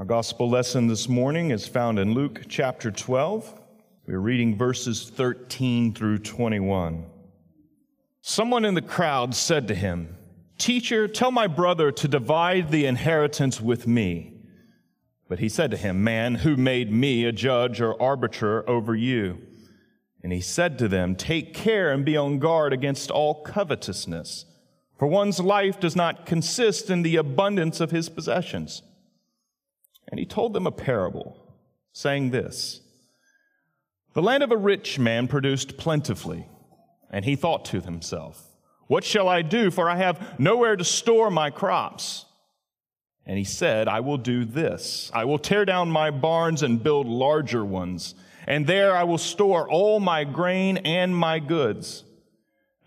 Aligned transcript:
Our 0.00 0.06
gospel 0.06 0.48
lesson 0.48 0.86
this 0.86 1.10
morning 1.10 1.50
is 1.50 1.68
found 1.68 1.98
in 1.98 2.14
Luke 2.14 2.44
chapter 2.48 2.90
12. 2.90 3.60
We're 4.06 4.18
reading 4.18 4.56
verses 4.56 5.10
13 5.10 5.92
through 5.92 6.20
21. 6.20 7.04
Someone 8.22 8.64
in 8.64 8.72
the 8.72 8.80
crowd 8.80 9.34
said 9.34 9.68
to 9.68 9.74
him, 9.74 10.16
Teacher, 10.56 11.06
tell 11.06 11.30
my 11.30 11.46
brother 11.46 11.92
to 11.92 12.08
divide 12.08 12.70
the 12.70 12.86
inheritance 12.86 13.60
with 13.60 13.86
me. 13.86 14.40
But 15.28 15.40
he 15.40 15.50
said 15.50 15.70
to 15.72 15.76
him, 15.76 16.02
Man, 16.02 16.36
who 16.36 16.56
made 16.56 16.90
me 16.90 17.26
a 17.26 17.30
judge 17.30 17.82
or 17.82 18.00
arbiter 18.00 18.66
over 18.66 18.94
you? 18.94 19.36
And 20.22 20.32
he 20.32 20.40
said 20.40 20.78
to 20.78 20.88
them, 20.88 21.14
Take 21.14 21.52
care 21.52 21.92
and 21.92 22.06
be 22.06 22.16
on 22.16 22.38
guard 22.38 22.72
against 22.72 23.10
all 23.10 23.42
covetousness, 23.42 24.46
for 24.98 25.06
one's 25.06 25.40
life 25.40 25.78
does 25.78 25.94
not 25.94 26.24
consist 26.24 26.88
in 26.88 27.02
the 27.02 27.16
abundance 27.16 27.80
of 27.80 27.90
his 27.90 28.08
possessions. 28.08 28.80
And 30.08 30.18
he 30.18 30.26
told 30.26 30.52
them 30.52 30.66
a 30.66 30.72
parable, 30.72 31.36
saying 31.92 32.30
this 32.30 32.80
The 34.14 34.22
land 34.22 34.42
of 34.42 34.50
a 34.50 34.56
rich 34.56 34.98
man 34.98 35.28
produced 35.28 35.76
plentifully, 35.76 36.48
and 37.10 37.24
he 37.24 37.36
thought 37.36 37.64
to 37.66 37.80
himself, 37.80 38.42
What 38.86 39.04
shall 39.04 39.28
I 39.28 39.42
do? 39.42 39.70
For 39.70 39.88
I 39.88 39.96
have 39.96 40.38
nowhere 40.38 40.76
to 40.76 40.84
store 40.84 41.30
my 41.30 41.50
crops. 41.50 42.26
And 43.26 43.38
he 43.38 43.44
said, 43.44 43.86
I 43.86 44.00
will 44.00 44.18
do 44.18 44.44
this 44.44 45.10
I 45.14 45.24
will 45.24 45.38
tear 45.38 45.64
down 45.64 45.90
my 45.90 46.10
barns 46.10 46.62
and 46.62 46.82
build 46.82 47.06
larger 47.06 47.64
ones, 47.64 48.14
and 48.46 48.66
there 48.66 48.96
I 48.96 49.04
will 49.04 49.18
store 49.18 49.68
all 49.68 50.00
my 50.00 50.24
grain 50.24 50.78
and 50.78 51.16
my 51.16 51.38
goods. 51.38 52.04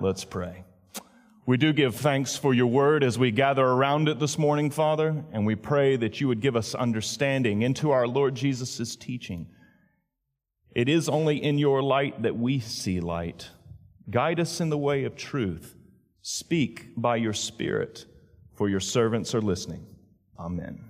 Let's 0.00 0.24
pray. 0.24 0.64
We 1.44 1.56
do 1.56 1.72
give 1.72 1.96
thanks 1.96 2.36
for 2.36 2.54
your 2.54 2.66
word 2.66 3.02
as 3.02 3.18
we 3.18 3.30
gather 3.30 3.64
around 3.64 4.08
it 4.08 4.20
this 4.20 4.38
morning, 4.38 4.70
Father, 4.70 5.24
and 5.32 5.46
we 5.46 5.54
pray 5.54 5.96
that 5.96 6.20
you 6.20 6.28
would 6.28 6.40
give 6.40 6.54
us 6.54 6.74
understanding 6.74 7.62
into 7.62 7.90
our 7.90 8.06
Lord 8.06 8.34
Jesus' 8.34 8.94
teaching. 8.96 9.48
It 10.74 10.88
is 10.88 11.08
only 11.08 11.42
in 11.42 11.58
your 11.58 11.82
light 11.82 12.22
that 12.22 12.36
we 12.36 12.60
see 12.60 13.00
light. 13.00 13.48
Guide 14.10 14.38
us 14.38 14.60
in 14.60 14.68
the 14.68 14.78
way 14.78 15.04
of 15.04 15.16
truth. 15.16 15.74
Speak 16.22 16.90
by 16.96 17.16
your 17.16 17.32
Spirit, 17.32 18.04
for 18.54 18.68
your 18.68 18.80
servants 18.80 19.34
are 19.34 19.40
listening. 19.40 19.86
Amen. 20.38 20.87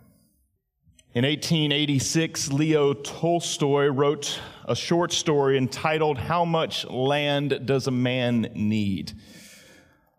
In 1.19 1.24
1886, 1.24 2.52
Leo 2.52 2.92
Tolstoy 2.92 3.86
wrote 3.86 4.38
a 4.66 4.77
short 4.77 5.11
story 5.11 5.58
entitled, 5.58 6.16
How 6.16 6.44
Much 6.44 6.86
Land 6.86 7.62
Does 7.66 7.88
a 7.88 7.91
Man 7.91 8.42
Need? 8.55 9.14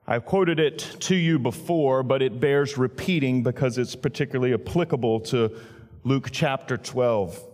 I've 0.06 0.26
quoted 0.26 0.60
it 0.60 0.80
to 1.00 1.16
you 1.16 1.40
before, 1.40 2.04
but 2.04 2.22
it 2.22 2.42
bears 2.42 2.78
repeating 2.78 3.44
because 3.44 3.78
it's 3.78 3.96
particularly 3.96 4.54
applicable 4.54 5.22
to 5.22 5.58
Luke 6.04 6.32
chapter 6.34 6.76
12. 6.76 7.46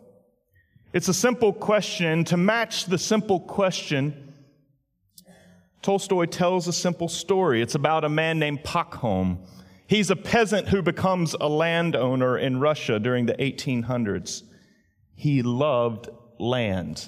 It's 0.91 1.07
a 1.07 1.13
simple 1.13 1.53
question. 1.53 2.23
To 2.23 2.37
match 2.37 2.85
the 2.85 2.97
simple 2.97 3.39
question, 3.39 4.33
Tolstoy 5.83 6.25
tells 6.25 6.67
a 6.67 6.73
simple 6.73 7.09
story. 7.09 7.61
It's 7.61 7.75
about 7.75 8.05
a 8.05 8.09
man 8.09 8.39
named 8.39 8.63
Pakhom 8.63 9.37
He's 9.87 10.09
a 10.09 10.15
peasant 10.15 10.69
who 10.69 10.81
becomes 10.81 11.35
a 11.39 11.47
landowner 11.47 12.37
in 12.37 12.59
Russia 12.59 12.99
during 12.99 13.27
the 13.27 13.35
1800s. 13.35 14.43
He 15.15 15.41
loved 15.41 16.09
land. 16.39 17.07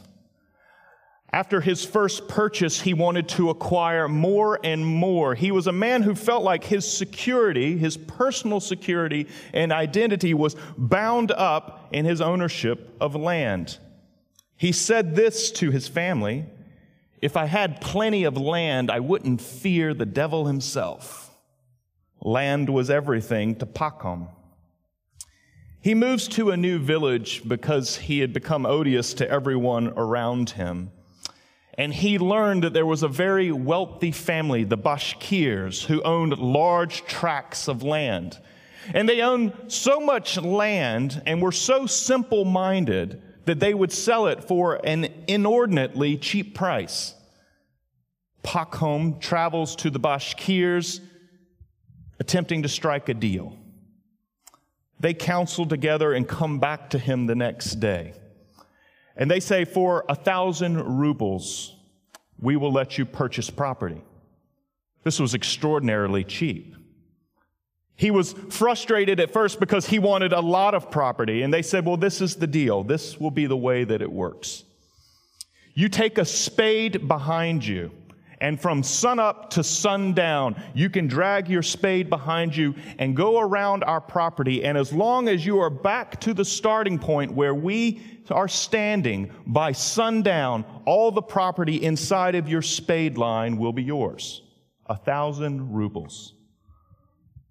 After 1.34 1.60
his 1.60 1.84
first 1.84 2.28
purchase, 2.30 2.82
he 2.82 2.94
wanted 2.94 3.28
to 3.30 3.50
acquire 3.50 4.08
more 4.08 4.60
and 4.64 4.86
more. 4.86 5.36
He 5.36 5.52
was 5.52 5.68
a 5.68 5.74
man 5.74 6.04
who 6.04 6.16
felt 6.16 6.44
like 6.44 6.64
his 6.64 6.90
security, 6.90 7.78
his 7.78 7.98
personal 7.98 8.60
security 8.60 9.28
and 9.54 9.74
identity 9.74 10.34
was 10.34 10.56
bound 10.78 11.32
up 11.32 11.90
in 11.92 12.06
his 12.06 12.22
ownership 12.22 12.96
of 13.02 13.16
land. 13.16 13.78
He 14.56 14.72
said 14.72 15.16
this 15.16 15.52
to 15.52 15.70
his 15.70 15.88
family 15.88 16.46
If 17.22 17.36
I 17.36 17.46
had 17.46 17.82
plenty 17.82 18.24
of 18.24 18.38
land, 18.38 18.90
I 18.90 19.02
wouldn't 19.02 19.42
fear 19.42 19.94
the 19.94 20.06
devil 20.06 20.46
himself. 20.46 21.37
Land 22.28 22.68
was 22.68 22.90
everything 22.90 23.56
to 23.56 23.66
Pakhom. 23.66 24.28
He 25.80 25.96
moves 25.96 26.28
to 26.28 26.52
a 26.52 26.58
new 26.58 26.78
village 26.78 27.48
because 27.48 27.96
he 27.96 28.20
had 28.20 28.34
become 28.34 28.66
odious 28.66 29.14
to 29.14 29.30
everyone 29.32 29.94
around 29.96 30.50
him. 30.50 30.92
And 31.78 31.94
he 31.94 32.20
learned 32.20 32.66
that 32.66 32.74
there 32.74 32.86
was 32.86 33.02
a 33.02 33.08
very 33.08 33.54
wealthy 33.54 34.12
family, 34.12 34.66
the 34.66 34.78
Bashkirs, 34.78 35.86
who 35.86 36.02
owned 36.02 36.38
large 36.38 37.06
tracts 37.06 37.70
of 37.70 37.82
land. 37.82 38.38
And 38.94 39.08
they 39.08 39.22
owned 39.22 39.54
so 39.70 40.02
much 40.02 40.38
land 40.38 41.22
and 41.26 41.42
were 41.42 41.54
so 41.54 41.86
simple 41.86 42.44
minded 42.44 43.22
that 43.46 43.62
they 43.62 43.74
would 43.74 43.94
sell 43.94 44.28
it 44.28 44.44
for 44.44 44.86
an 44.86 45.08
inordinately 45.30 46.18
cheap 46.18 46.56
price. 46.56 47.14
Pakhom 48.44 49.22
travels 49.22 49.78
to 49.78 49.90
the 49.90 50.00
Bashkirs 50.02 51.00
attempting 52.20 52.64
to 52.64 52.70
strike 52.70 53.10
a 53.10 53.14
deal. 53.14 53.58
They 55.00 55.14
counsel 55.14 55.66
together 55.66 56.14
and 56.14 56.28
come 56.28 56.60
back 56.60 56.90
to 56.92 57.00
him 57.00 57.28
the 57.28 57.36
next 57.36 57.76
day. 57.76 58.14
And 59.16 59.30
they 59.30 59.40
say, 59.40 59.66
For 59.66 60.06
a 60.10 60.16
thousand 60.16 61.00
rubles, 61.00 61.76
we 62.40 62.56
will 62.56 62.72
let 62.72 62.98
you 62.98 63.06
purchase 63.06 63.50
property. 63.50 64.02
This 65.04 65.20
was 65.20 65.34
extraordinarily 65.34 66.24
cheap. 66.24 66.76
He 67.96 68.12
was 68.12 68.34
frustrated 68.50 69.20
at 69.20 69.32
first 69.32 69.60
because 69.60 69.88
he 69.88 69.98
wanted 69.98 70.34
a 70.34 70.40
lot 70.40 70.76
of 70.76 70.92
property. 70.92 71.42
And 71.42 71.54
they 71.54 71.64
said, 71.64 71.86
Well, 71.86 71.98
this 71.98 72.22
is 72.22 72.36
the 72.36 72.48
deal. 72.48 72.84
This 72.84 73.20
will 73.20 73.32
be 73.32 73.46
the 73.46 73.58
way 73.58 73.84
that 73.84 74.02
it 74.02 74.12
works. 74.12 74.64
You 75.74 75.90
take 75.90 76.18
a 76.18 76.26
spade 76.26 77.08
behind 77.08 77.66
you 77.66 77.92
and 78.40 78.60
from 78.62 78.84
sunup 78.84 79.50
to 79.52 79.64
sundown, 79.64 80.62
you 80.74 80.90
can 80.90 81.08
drag 81.08 81.50
your 81.50 81.64
spade 81.64 82.10
behind 82.10 82.56
you 82.56 82.76
and 83.00 83.16
go 83.16 83.40
around 83.40 83.84
our 83.84 84.02
property. 84.02 84.64
And 84.64 84.78
as 84.78 84.94
long 84.94 85.28
as 85.28 85.46
you 85.46 85.60
are 85.60 85.72
back 85.72 86.20
to 86.22 86.34
the 86.34 86.46
starting 86.46 87.00
point 87.00 87.34
where 87.34 87.56
we 87.56 88.02
are 88.30 88.48
standing 88.48 89.32
by 89.48 89.72
sundown, 89.72 90.66
all 90.86 91.12
the 91.12 91.22
property 91.22 91.84
inside 91.84 92.36
of 92.36 92.48
your 92.48 92.62
spade 92.62 93.18
line 93.18 93.58
will 93.58 93.74
be 93.74 93.84
yours. 93.84 94.44
A 94.86 94.96
thousand 94.96 95.74
rubles. 95.74 96.36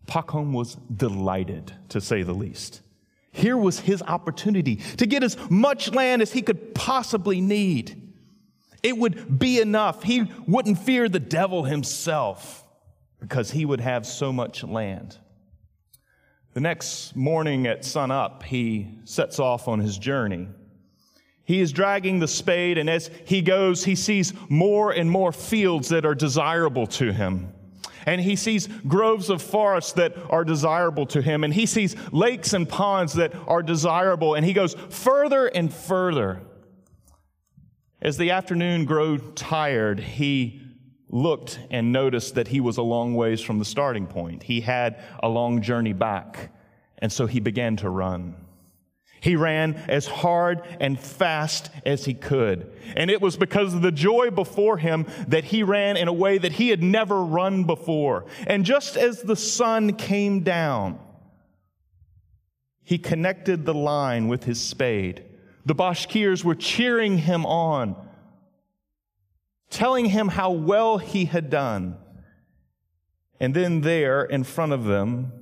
Pakhom 0.06 0.52
was 0.52 0.76
delighted, 0.94 1.72
to 1.88 2.00
say 2.00 2.22
the 2.22 2.32
least. 2.32 2.82
Here 3.32 3.56
was 3.56 3.80
his 3.80 4.02
opportunity 4.02 4.76
to 4.98 5.06
get 5.06 5.24
as 5.24 5.36
much 5.50 5.92
land 5.92 6.22
as 6.22 6.32
he 6.32 6.42
could 6.42 6.74
possibly 6.74 7.40
need. 7.40 8.05
It 8.82 8.96
would 8.96 9.38
be 9.38 9.60
enough. 9.60 10.02
He 10.02 10.30
wouldn't 10.46 10.78
fear 10.78 11.08
the 11.08 11.20
devil 11.20 11.64
himself 11.64 12.64
because 13.20 13.50
he 13.50 13.64
would 13.64 13.80
have 13.80 14.06
so 14.06 14.32
much 14.32 14.62
land. 14.62 15.16
The 16.54 16.60
next 16.60 17.14
morning 17.14 17.66
at 17.66 17.84
sunup, 17.84 18.42
he 18.42 18.88
sets 19.04 19.38
off 19.38 19.68
on 19.68 19.80
his 19.80 19.98
journey. 19.98 20.48
He 21.44 21.60
is 21.60 21.70
dragging 21.70 22.18
the 22.18 22.28
spade, 22.28 22.78
and 22.78 22.90
as 22.90 23.10
he 23.24 23.42
goes, 23.42 23.84
he 23.84 23.94
sees 23.94 24.32
more 24.48 24.90
and 24.90 25.10
more 25.10 25.32
fields 25.32 25.90
that 25.90 26.04
are 26.04 26.14
desirable 26.14 26.86
to 26.88 27.12
him. 27.12 27.52
And 28.06 28.20
he 28.20 28.36
sees 28.36 28.68
groves 28.86 29.30
of 29.30 29.42
forests 29.42 29.92
that 29.94 30.16
are 30.30 30.44
desirable 30.44 31.06
to 31.06 31.20
him. 31.20 31.42
And 31.42 31.52
he 31.52 31.66
sees 31.66 31.96
lakes 32.12 32.52
and 32.52 32.68
ponds 32.68 33.14
that 33.14 33.34
are 33.48 33.62
desirable. 33.62 34.34
And 34.34 34.46
he 34.46 34.52
goes 34.52 34.74
further 34.90 35.48
and 35.48 35.74
further. 35.74 36.40
As 38.06 38.16
the 38.16 38.30
afternoon 38.30 38.84
grew 38.84 39.18
tired, 39.18 39.98
he 39.98 40.62
looked 41.08 41.58
and 41.72 41.90
noticed 41.90 42.36
that 42.36 42.46
he 42.46 42.60
was 42.60 42.76
a 42.76 42.82
long 42.82 43.16
ways 43.16 43.40
from 43.40 43.58
the 43.58 43.64
starting 43.64 44.06
point. 44.06 44.44
He 44.44 44.60
had 44.60 45.02
a 45.20 45.28
long 45.28 45.60
journey 45.60 45.92
back, 45.92 46.52
and 46.98 47.12
so 47.12 47.26
he 47.26 47.40
began 47.40 47.74
to 47.78 47.90
run. 47.90 48.36
He 49.20 49.34
ran 49.34 49.74
as 49.88 50.06
hard 50.06 50.62
and 50.78 51.00
fast 51.00 51.68
as 51.84 52.04
he 52.04 52.14
could. 52.14 52.70
And 52.94 53.10
it 53.10 53.20
was 53.20 53.36
because 53.36 53.74
of 53.74 53.82
the 53.82 53.90
joy 53.90 54.30
before 54.30 54.78
him 54.78 55.06
that 55.26 55.42
he 55.42 55.64
ran 55.64 55.96
in 55.96 56.06
a 56.06 56.12
way 56.12 56.38
that 56.38 56.52
he 56.52 56.68
had 56.68 56.84
never 56.84 57.24
run 57.24 57.64
before. 57.64 58.26
And 58.46 58.64
just 58.64 58.96
as 58.96 59.22
the 59.22 59.34
sun 59.34 59.94
came 59.94 60.44
down, 60.44 61.00
he 62.84 62.98
connected 62.98 63.66
the 63.66 63.74
line 63.74 64.28
with 64.28 64.44
his 64.44 64.60
spade. 64.60 65.24
The 65.66 65.74
Bashkirs 65.74 66.44
were 66.44 66.54
cheering 66.54 67.18
him 67.18 67.44
on, 67.44 67.96
telling 69.68 70.06
him 70.06 70.28
how 70.28 70.52
well 70.52 70.96
he 70.96 71.26
had 71.26 71.50
done. 71.50 71.98
And 73.38 73.52
then, 73.52 73.82
there 73.82 74.24
in 74.24 74.44
front 74.44 74.72
of 74.72 74.84
them, 74.84 75.32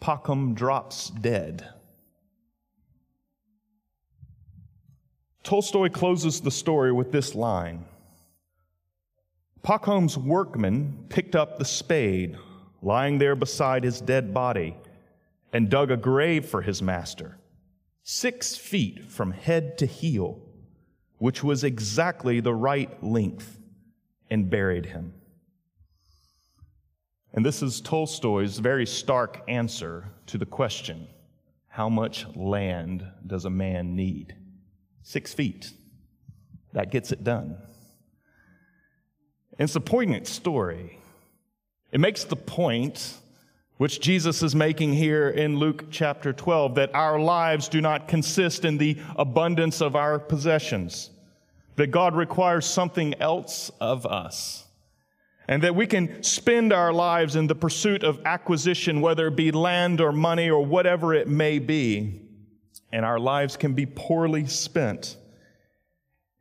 Pakhom 0.00 0.54
drops 0.54 1.10
dead. 1.10 1.68
Tolstoy 5.42 5.88
closes 5.90 6.40
the 6.40 6.50
story 6.50 6.92
with 6.92 7.12
this 7.12 7.34
line 7.34 7.84
Pakhom's 9.62 10.16
workman 10.16 11.04
picked 11.10 11.36
up 11.36 11.58
the 11.58 11.64
spade 11.64 12.36
lying 12.82 13.18
there 13.18 13.36
beside 13.36 13.84
his 13.84 14.00
dead 14.00 14.32
body 14.32 14.74
and 15.52 15.68
dug 15.68 15.90
a 15.90 15.96
grave 15.98 16.46
for 16.46 16.62
his 16.62 16.80
master, 16.80 17.36
six 18.02 18.56
feet 18.56 19.10
from 19.10 19.32
head 19.32 19.78
to 19.78 19.86
heel, 19.86 20.40
which 21.18 21.44
was 21.44 21.64
exactly 21.64 22.40
the 22.40 22.54
right 22.54 23.02
length, 23.02 23.58
and 24.30 24.50
buried 24.50 24.86
him. 24.86 25.12
And 27.32 27.44
this 27.44 27.62
is 27.62 27.80
Tolstoy's 27.80 28.58
very 28.58 28.86
stark 28.86 29.42
answer 29.48 30.08
to 30.26 30.38
the 30.38 30.46
question 30.46 31.06
how 31.68 31.88
much 31.88 32.26
land 32.34 33.06
does 33.24 33.44
a 33.44 33.50
man 33.50 33.94
need? 33.94 34.34
Six 35.02 35.32
feet. 35.32 35.70
That 36.72 36.90
gets 36.90 37.12
it 37.12 37.22
done. 37.22 37.56
And 39.52 39.66
it's 39.66 39.76
a 39.76 39.80
poignant 39.80 40.26
story. 40.26 40.98
It 41.92 42.00
makes 42.00 42.24
the 42.24 42.36
point 42.36 43.14
which 43.80 43.98
Jesus 43.98 44.42
is 44.42 44.54
making 44.54 44.92
here 44.92 45.30
in 45.30 45.58
Luke 45.58 45.86
chapter 45.90 46.34
12 46.34 46.74
that 46.74 46.94
our 46.94 47.18
lives 47.18 47.66
do 47.66 47.80
not 47.80 48.08
consist 48.08 48.66
in 48.66 48.76
the 48.76 48.98
abundance 49.16 49.80
of 49.80 49.96
our 49.96 50.18
possessions, 50.18 51.08
that 51.76 51.86
God 51.86 52.14
requires 52.14 52.66
something 52.66 53.14
else 53.22 53.70
of 53.80 54.04
us, 54.04 54.66
and 55.48 55.62
that 55.62 55.74
we 55.74 55.86
can 55.86 56.22
spend 56.22 56.74
our 56.74 56.92
lives 56.92 57.36
in 57.36 57.46
the 57.46 57.54
pursuit 57.54 58.04
of 58.04 58.20
acquisition, 58.26 59.00
whether 59.00 59.28
it 59.28 59.36
be 59.36 59.50
land 59.50 60.02
or 60.02 60.12
money 60.12 60.50
or 60.50 60.62
whatever 60.62 61.14
it 61.14 61.26
may 61.26 61.58
be, 61.58 62.20
and 62.92 63.02
our 63.02 63.18
lives 63.18 63.56
can 63.56 63.72
be 63.72 63.86
poorly 63.86 64.46
spent. 64.46 65.16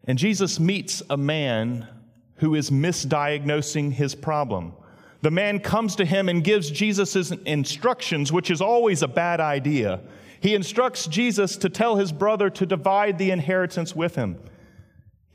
And 0.04 0.18
Jesus 0.18 0.60
meets 0.60 1.02
a 1.10 1.16
man 1.16 1.88
who 2.36 2.54
is 2.56 2.70
misdiagnosing 2.70 3.94
his 3.94 4.14
problem. 4.14 4.74
The 5.22 5.32
man 5.32 5.60
comes 5.60 5.96
to 5.98 6.06
him 6.06 6.30
and 6.30 6.44
gives 6.44 6.72
Jesus 6.72 7.32
instructions, 7.32 8.32
which 8.32 8.50
is 8.50 8.62
always 8.62 9.02
a 9.02 9.08
bad 9.08 9.42
idea. 9.42 10.02
He 10.40 10.56
instructs 10.56 11.08
Jesus 11.08 11.58
to 11.58 11.70
tell 11.70 11.98
his 11.98 12.12
brother 12.12 12.50
to 12.52 12.66
divide 12.66 13.18
the 13.18 13.32
inheritance 13.32 13.96
with 13.96 14.16
him. 14.16 14.40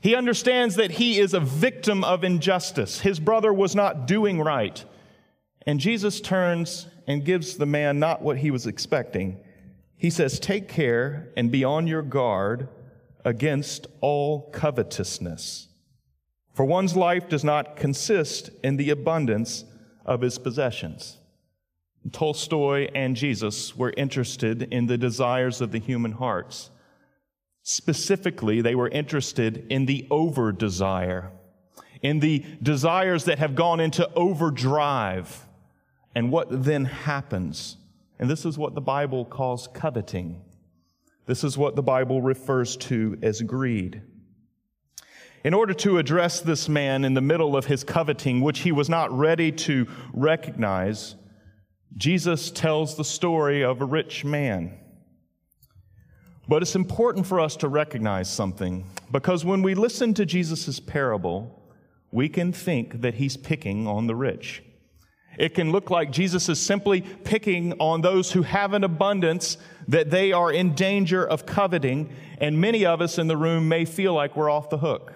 He 0.01 0.15
understands 0.15 0.75
that 0.75 0.91
he 0.91 1.19
is 1.19 1.33
a 1.33 1.39
victim 1.39 2.03
of 2.03 2.23
injustice. 2.23 3.01
His 3.01 3.19
brother 3.19 3.53
was 3.53 3.75
not 3.75 4.07
doing 4.07 4.41
right. 4.41 4.83
And 5.67 5.79
Jesus 5.79 6.21
turns 6.21 6.87
and 7.07 7.25
gives 7.25 7.57
the 7.57 7.65
man 7.65 7.99
not 7.99 8.21
what 8.21 8.37
he 8.39 8.51
was 8.51 8.65
expecting. 8.65 9.37
He 9.97 10.09
says, 10.09 10.39
Take 10.39 10.67
care 10.67 11.31
and 11.37 11.51
be 11.51 11.63
on 11.63 11.87
your 11.87 12.01
guard 12.01 12.69
against 13.23 13.87
all 14.01 14.49
covetousness. 14.51 15.67
For 16.53 16.65
one's 16.65 16.95
life 16.95 17.27
does 17.27 17.43
not 17.43 17.75
consist 17.75 18.49
in 18.63 18.77
the 18.77 18.89
abundance 18.89 19.65
of 20.05 20.21
his 20.21 20.37
possessions. 20.37 21.17
Tolstoy 22.11 22.89
and 22.93 23.15
Jesus 23.15 23.75
were 23.75 23.93
interested 23.97 24.63
in 24.71 24.85
the 24.85 24.97
desires 24.97 25.61
of 25.61 25.71
the 25.71 25.79
human 25.79 26.13
hearts. 26.13 26.69
Specifically, 27.63 28.61
they 28.61 28.75
were 28.75 28.89
interested 28.89 29.65
in 29.71 29.87
the 29.87 30.07
over 30.11 30.51
desire, 30.51 31.31
in 32.01 32.19
the 32.19 32.45
desires 32.61 33.25
that 33.25 33.39
have 33.39 33.55
gone 33.55 33.79
into 33.79 34.07
overdrive, 34.13 35.47
and 36.13 36.31
what 36.31 36.47
then 36.63 36.85
happens. 36.85 37.77
And 38.19 38.29
this 38.29 38.45
is 38.45 38.57
what 38.57 38.75
the 38.75 38.81
Bible 38.81 39.25
calls 39.25 39.67
coveting. 39.73 40.41
This 41.25 41.43
is 41.43 41.57
what 41.57 41.75
the 41.75 41.81
Bible 41.81 42.21
refers 42.21 42.77
to 42.77 43.17
as 43.23 43.41
greed. 43.41 44.01
In 45.45 45.53
order 45.53 45.75
to 45.75 45.99
address 45.99 46.41
this 46.41 46.67
man 46.67 47.05
in 47.05 47.13
the 47.13 47.21
middle 47.21 47.55
of 47.55 47.65
his 47.65 47.83
coveting, 47.83 48.41
which 48.41 48.61
he 48.61 48.71
was 48.71 48.89
not 48.89 49.15
ready 49.15 49.51
to 49.51 49.85
recognize, 50.11 51.13
Jesus 51.95 52.49
tells 52.49 52.97
the 52.97 53.03
story 53.03 53.63
of 53.63 53.79
a 53.79 53.85
rich 53.85 54.25
man. 54.25 54.75
But 56.47 56.63
it's 56.63 56.73
important 56.73 57.27
for 57.27 57.39
us 57.39 57.55
to 57.57 57.67
recognize 57.67 58.27
something 58.27 58.87
because 59.11 59.45
when 59.45 59.61
we 59.61 59.75
listen 59.75 60.15
to 60.15 60.25
Jesus' 60.25 60.79
parable, 60.79 61.71
we 62.11 62.27
can 62.27 62.51
think 62.51 63.01
that 63.01 63.13
he's 63.13 63.37
picking 63.37 63.85
on 63.85 64.07
the 64.07 64.15
rich. 64.15 64.63
It 65.37 65.53
can 65.53 65.71
look 65.71 65.91
like 65.91 66.11
Jesus 66.11 66.49
is 66.49 66.59
simply 66.59 67.01
picking 67.01 67.73
on 67.73 68.01
those 68.01 68.31
who 68.31 68.41
have 68.41 68.73
an 68.73 68.83
abundance 68.83 69.57
that 69.89 70.09
they 70.09 70.31
are 70.31 70.51
in 70.51 70.73
danger 70.73 71.23
of 71.23 71.45
coveting, 71.45 72.09
and 72.39 72.59
many 72.59 72.83
of 72.83 72.99
us 72.99 73.19
in 73.19 73.27
the 73.27 73.37
room 73.37 73.69
may 73.69 73.85
feel 73.85 74.15
like 74.15 74.35
we're 74.35 74.49
off 74.49 74.71
the 74.71 74.79
hook. 74.79 75.14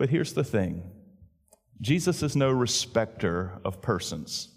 But 0.00 0.08
here's 0.08 0.32
the 0.32 0.44
thing 0.44 0.82
Jesus 1.82 2.22
is 2.22 2.34
no 2.34 2.50
respecter 2.50 3.60
of 3.66 3.82
persons, 3.82 4.48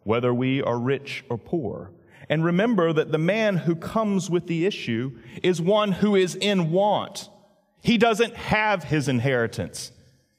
whether 0.00 0.34
we 0.34 0.60
are 0.60 0.78
rich 0.78 1.24
or 1.30 1.38
poor. 1.38 1.92
And 2.28 2.44
remember 2.44 2.92
that 2.92 3.10
the 3.10 3.16
man 3.16 3.56
who 3.56 3.74
comes 3.74 4.28
with 4.28 4.46
the 4.48 4.66
issue 4.66 5.18
is 5.42 5.62
one 5.62 5.92
who 5.92 6.14
is 6.14 6.34
in 6.34 6.70
want. 6.70 7.30
He 7.80 7.96
doesn't 7.96 8.36
have 8.36 8.84
his 8.84 9.08
inheritance. 9.08 9.92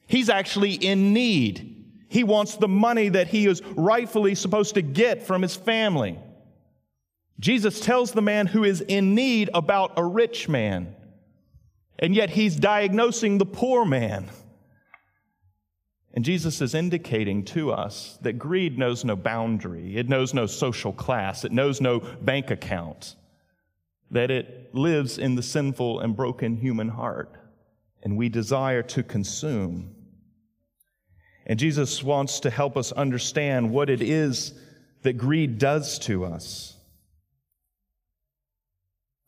He's 0.05 0.29
actually 0.29 0.73
in 0.73 1.13
need. 1.13 2.05
He 2.07 2.23
wants 2.23 2.55
the 2.55 2.67
money 2.67 3.09
that 3.09 3.29
he 3.29 3.47
is 3.47 3.63
rightfully 3.75 4.35
supposed 4.35 4.75
to 4.75 4.83
get 4.83 5.23
from 5.23 5.41
his 5.41 5.55
family. 5.55 6.19
Jesus 7.39 7.79
tells 7.79 8.11
the 8.11 8.21
man 8.21 8.45
who 8.45 8.63
is 8.63 8.81
in 8.81 9.15
need 9.15 9.49
about 9.55 9.93
a 9.97 10.05
rich 10.05 10.47
man, 10.47 10.95
and 11.97 12.13
yet 12.13 12.29
he's 12.29 12.55
diagnosing 12.55 13.39
the 13.39 13.47
poor 13.47 13.83
man. 13.83 14.29
And 16.13 16.23
Jesus 16.23 16.61
is 16.61 16.75
indicating 16.75 17.43
to 17.45 17.71
us 17.71 18.19
that 18.21 18.33
greed 18.33 18.77
knows 18.77 19.03
no 19.03 19.15
boundary, 19.15 19.97
it 19.97 20.07
knows 20.07 20.33
no 20.33 20.45
social 20.45 20.93
class, 20.93 21.43
it 21.43 21.51
knows 21.51 21.81
no 21.81 21.99
bank 21.99 22.51
account, 22.51 23.15
that 24.11 24.29
it 24.29 24.75
lives 24.75 25.17
in 25.17 25.35
the 25.35 25.41
sinful 25.41 26.01
and 26.01 26.15
broken 26.15 26.57
human 26.57 26.89
heart, 26.89 27.35
and 28.03 28.15
we 28.15 28.29
desire 28.29 28.83
to 28.83 29.01
consume. 29.01 29.95
And 31.47 31.57
Jesus 31.57 32.03
wants 32.03 32.39
to 32.41 32.51
help 32.51 32.77
us 32.77 32.91
understand 32.91 33.71
what 33.71 33.89
it 33.89 34.01
is 34.01 34.53
that 35.01 35.13
greed 35.13 35.57
does 35.57 35.97
to 35.99 36.25
us. 36.25 36.77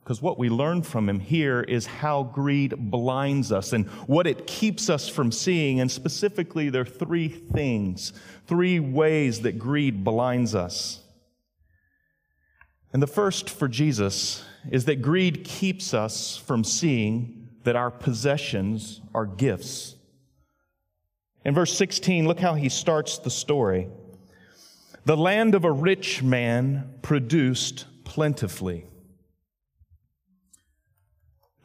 Because 0.05 0.21
what 0.21 0.38
we 0.38 0.50
learn 0.50 0.83
from 0.83 1.09
him 1.09 1.19
here 1.19 1.62
is 1.62 1.88
how 1.88 2.21
greed 2.21 2.75
blinds 2.91 3.51
us 3.51 3.74
and 3.74 3.88
what 4.05 4.27
it 4.27 4.45
keeps 4.45 4.88
us 4.88 5.09
from 5.09 5.31
seeing. 5.31 5.79
And 5.79 5.89
specifically, 5.91 6.69
there 6.69 6.83
are 6.83 6.85
three 6.85 7.27
things, 7.27 8.13
three 8.45 8.79
ways 8.79 9.41
that 9.41 9.57
greed 9.57 10.03
blinds 10.03 10.53
us. 10.53 11.01
And 12.93 13.01
the 13.01 13.07
first 13.07 13.50
for 13.50 13.67
Jesus 13.67 14.45
is 14.69 14.85
that 14.85 15.01
greed 15.01 15.43
keeps 15.43 15.91
us 15.91 16.38
from 16.38 16.63
seeing 16.63 17.50
that 17.63 17.75
our 17.75 17.89
possessions 17.89 19.01
are 19.15 19.25
gifts. 19.25 19.95
In 21.43 21.55
verse 21.55 21.75
16, 21.75 22.27
look 22.27 22.39
how 22.39 22.53
he 22.53 22.69
starts 22.69 23.17
the 23.17 23.31
story. 23.31 23.88
The 25.05 25.17
land 25.17 25.55
of 25.55 25.65
a 25.65 25.71
rich 25.71 26.21
man 26.21 26.93
produced 27.01 27.85
plentifully. 28.03 28.85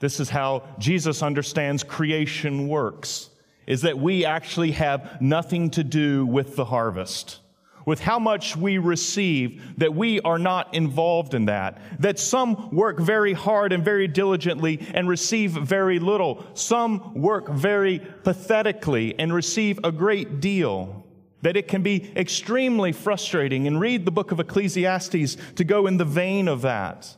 This 0.00 0.18
is 0.18 0.30
how 0.30 0.64
Jesus 0.78 1.22
understands 1.22 1.84
creation 1.84 2.68
works, 2.68 3.28
is 3.66 3.82
that 3.82 3.98
we 3.98 4.24
actually 4.24 4.72
have 4.72 5.20
nothing 5.20 5.70
to 5.72 5.84
do 5.84 6.26
with 6.26 6.56
the 6.56 6.64
harvest. 6.64 7.40
With 7.86 8.00
how 8.00 8.18
much 8.18 8.56
we 8.56 8.78
receive, 8.78 9.78
that 9.78 9.94
we 9.94 10.20
are 10.20 10.38
not 10.38 10.74
involved 10.74 11.34
in 11.34 11.46
that. 11.46 11.80
That 11.98 12.18
some 12.18 12.70
work 12.70 12.98
very 12.98 13.32
hard 13.32 13.72
and 13.72 13.84
very 13.84 14.06
diligently 14.06 14.86
and 14.94 15.08
receive 15.08 15.52
very 15.52 15.98
little. 15.98 16.44
Some 16.54 17.14
work 17.14 17.48
very 17.48 17.98
pathetically 17.98 19.18
and 19.18 19.32
receive 19.32 19.80
a 19.82 19.92
great 19.92 20.40
deal 20.40 21.04
that 21.42 21.56
it 21.56 21.68
can 21.68 21.82
be 21.82 22.12
extremely 22.16 22.92
frustrating. 22.92 23.66
And 23.66 23.80
read 23.80 24.04
the 24.04 24.10
book 24.10 24.30
of 24.30 24.40
Ecclesiastes 24.40 25.36
to 25.56 25.64
go 25.64 25.86
in 25.86 25.96
the 25.96 26.04
vein 26.04 26.48
of 26.48 26.62
that 26.62 27.16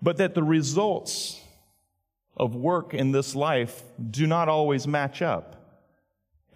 but 0.00 0.18
that 0.18 0.34
the 0.34 0.42
results 0.42 1.40
of 2.36 2.54
work 2.54 2.94
in 2.94 3.12
this 3.12 3.34
life 3.34 3.82
do 4.10 4.26
not 4.26 4.48
always 4.48 4.86
match 4.86 5.22
up. 5.22 5.54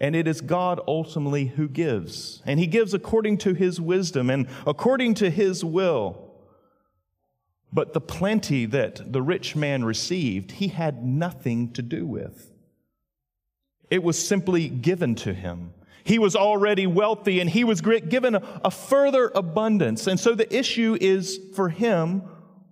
And 0.00 0.16
it 0.16 0.26
is 0.26 0.40
God 0.40 0.80
ultimately 0.86 1.46
who 1.46 1.68
gives. 1.68 2.42
And 2.44 2.58
He 2.58 2.66
gives 2.66 2.94
according 2.94 3.38
to 3.38 3.54
His 3.54 3.80
wisdom 3.80 4.30
and 4.30 4.48
according 4.66 5.14
to 5.14 5.30
His 5.30 5.64
will. 5.64 6.32
But 7.72 7.94
the 7.94 8.00
plenty 8.00 8.66
that 8.66 9.12
the 9.12 9.22
rich 9.22 9.56
man 9.56 9.84
received, 9.84 10.52
he 10.52 10.68
had 10.68 11.04
nothing 11.04 11.72
to 11.72 11.82
do 11.82 12.06
with. 12.06 12.50
It 13.90 14.02
was 14.02 14.22
simply 14.22 14.68
given 14.68 15.14
to 15.16 15.32
him. 15.32 15.72
He 16.04 16.18
was 16.18 16.36
already 16.36 16.86
wealthy 16.86 17.40
and 17.40 17.48
he 17.48 17.64
was 17.64 17.80
given 17.80 18.34
a, 18.34 18.70
further 18.70 19.30
abundance. 19.34 20.06
And 20.06 20.18
so 20.18 20.34
the 20.34 20.54
issue 20.54 20.98
is 21.00 21.38
for 21.54 21.68
him, 21.68 22.22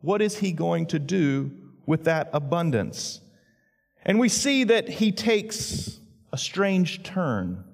what 0.01 0.23
is 0.23 0.39
he 0.39 0.53
going 0.53 0.87
to 0.87 0.99
do 0.99 1.51
with 1.87 2.05
that 2.05 2.31
abundance? 2.33 3.21
And 4.03 4.19
we 4.19 4.29
see 4.29 4.65
that 4.65 4.89
he 4.89 5.13
takes 5.13 5.99
a 6.33 6.39
strange 6.39 7.03
turn. 7.03 7.65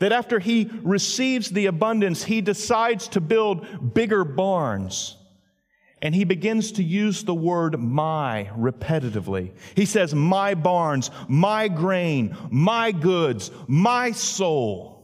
That 0.00 0.12
after 0.12 0.40
he 0.40 0.68
receives 0.82 1.50
the 1.50 1.66
abundance, 1.66 2.24
he 2.24 2.40
decides 2.40 3.06
to 3.08 3.20
build 3.20 3.94
bigger 3.94 4.24
barns. 4.24 5.16
And 6.00 6.12
he 6.12 6.24
begins 6.24 6.72
to 6.72 6.82
use 6.82 7.22
the 7.22 7.34
word 7.34 7.78
my 7.78 8.50
repetitively. 8.58 9.52
He 9.76 9.86
says, 9.86 10.12
my 10.12 10.54
barns, 10.54 11.12
my 11.28 11.68
grain, 11.68 12.36
my 12.50 12.90
goods, 12.90 13.52
my 13.68 14.10
soul. 14.10 15.01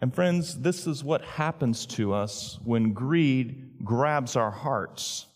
And 0.00 0.14
friends, 0.14 0.60
this 0.60 0.86
is 0.86 1.02
what 1.02 1.24
happens 1.24 1.84
to 1.86 2.12
us 2.12 2.58
when 2.64 2.92
greed 2.92 3.84
grabs 3.84 4.36
our 4.36 4.50
hearts. 4.50 5.26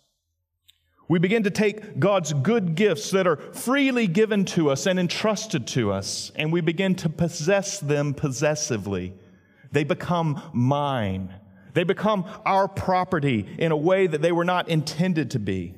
We 1.09 1.19
begin 1.19 1.43
to 1.43 1.51
take 1.51 1.99
God's 1.99 2.33
good 2.33 2.75
gifts 2.75 3.11
that 3.11 3.27
are 3.27 3.37
freely 3.37 4.07
given 4.07 4.45
to 4.47 4.71
us 4.71 4.87
and 4.87 4.99
entrusted 4.99 5.67
to 5.69 5.93
us, 5.93 6.31
and 6.37 6.53
we 6.53 6.61
begin 6.61 6.95
to 6.97 7.09
possess 7.09 7.81
them 7.81 8.15
possessively. 8.15 9.13
They 9.73 9.85
become 9.85 10.41
mine. 10.53 11.35
They 11.75 11.85
become 11.85 12.25
our 12.47 12.69
property 12.69 13.47
in 13.59 13.73
a 13.73 13.77
way 13.77 14.07
that 14.07 14.23
they 14.23 14.33
were 14.33 14.45
not 14.45 14.69
intended 14.69 15.33
to 15.33 15.39
be. 15.39 15.75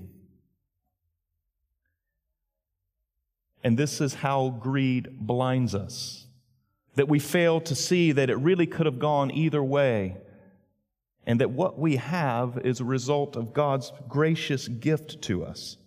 And 3.63 3.79
this 3.79 4.01
is 4.01 4.15
how 4.15 4.51
greed 4.51 5.09
blinds 5.19 5.75
us. 5.75 6.24
That 6.95 7.09
we 7.09 7.19
fail 7.19 7.61
to 7.63 7.75
see 7.75 8.13
that 8.13 8.31
it 8.31 8.37
really 8.37 8.67
could 8.67 8.87
have 8.87 8.99
gone 8.99 9.31
either 9.31 9.63
way. 9.63 10.17
And 11.27 11.41
that 11.41 11.51
what 11.51 11.79
we 11.79 11.97
have 11.97 12.59
is 12.65 12.81
a 12.81 12.85
result 12.85 13.37
of 13.37 13.53
God's 13.53 13.93
gracious 14.09 14.69
gift 14.69 15.23
to 15.23 15.45
us. 15.45 15.79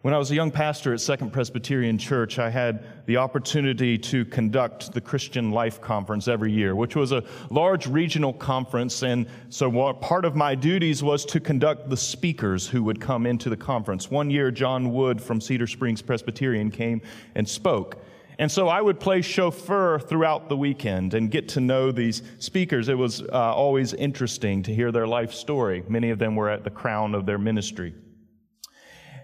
When 0.00 0.14
I 0.14 0.18
was 0.18 0.30
a 0.30 0.34
young 0.36 0.52
pastor 0.52 0.94
at 0.94 1.00
Second 1.00 1.32
Presbyterian 1.32 1.98
Church, 1.98 2.38
I 2.38 2.50
had 2.50 3.06
the 3.06 3.16
opportunity 3.16 3.98
to 3.98 4.24
conduct 4.24 4.92
the 4.92 5.00
Christian 5.00 5.50
Life 5.50 5.80
Conference 5.80 6.28
every 6.28 6.52
year, 6.52 6.76
which 6.76 6.94
was 6.94 7.10
a 7.10 7.24
large 7.50 7.88
regional 7.88 8.32
conference. 8.32 9.02
And 9.02 9.26
so 9.48 9.92
part 9.94 10.24
of 10.24 10.36
my 10.36 10.54
duties 10.54 11.02
was 11.02 11.24
to 11.26 11.40
conduct 11.40 11.90
the 11.90 11.96
speakers 11.96 12.66
who 12.66 12.84
would 12.84 13.00
come 13.00 13.26
into 13.26 13.50
the 13.50 13.56
conference. 13.56 14.08
One 14.08 14.30
year, 14.30 14.52
John 14.52 14.92
Wood 14.92 15.20
from 15.20 15.40
Cedar 15.40 15.66
Springs 15.66 16.00
Presbyterian 16.00 16.70
came 16.70 17.02
and 17.34 17.48
spoke. 17.48 18.00
And 18.38 18.52
so 18.52 18.68
I 18.68 18.80
would 18.80 19.00
play 19.00 19.20
chauffeur 19.20 19.98
throughout 19.98 20.48
the 20.48 20.56
weekend 20.56 21.12
and 21.12 21.28
get 21.28 21.48
to 21.50 21.60
know 21.60 21.90
these 21.90 22.22
speakers. 22.38 22.88
It 22.88 22.96
was 22.96 23.20
uh, 23.20 23.26
always 23.32 23.92
interesting 23.94 24.62
to 24.62 24.74
hear 24.74 24.92
their 24.92 25.08
life 25.08 25.34
story. 25.34 25.82
Many 25.88 26.10
of 26.10 26.20
them 26.20 26.36
were 26.36 26.48
at 26.48 26.62
the 26.62 26.70
crown 26.70 27.16
of 27.16 27.26
their 27.26 27.38
ministry. 27.38 27.94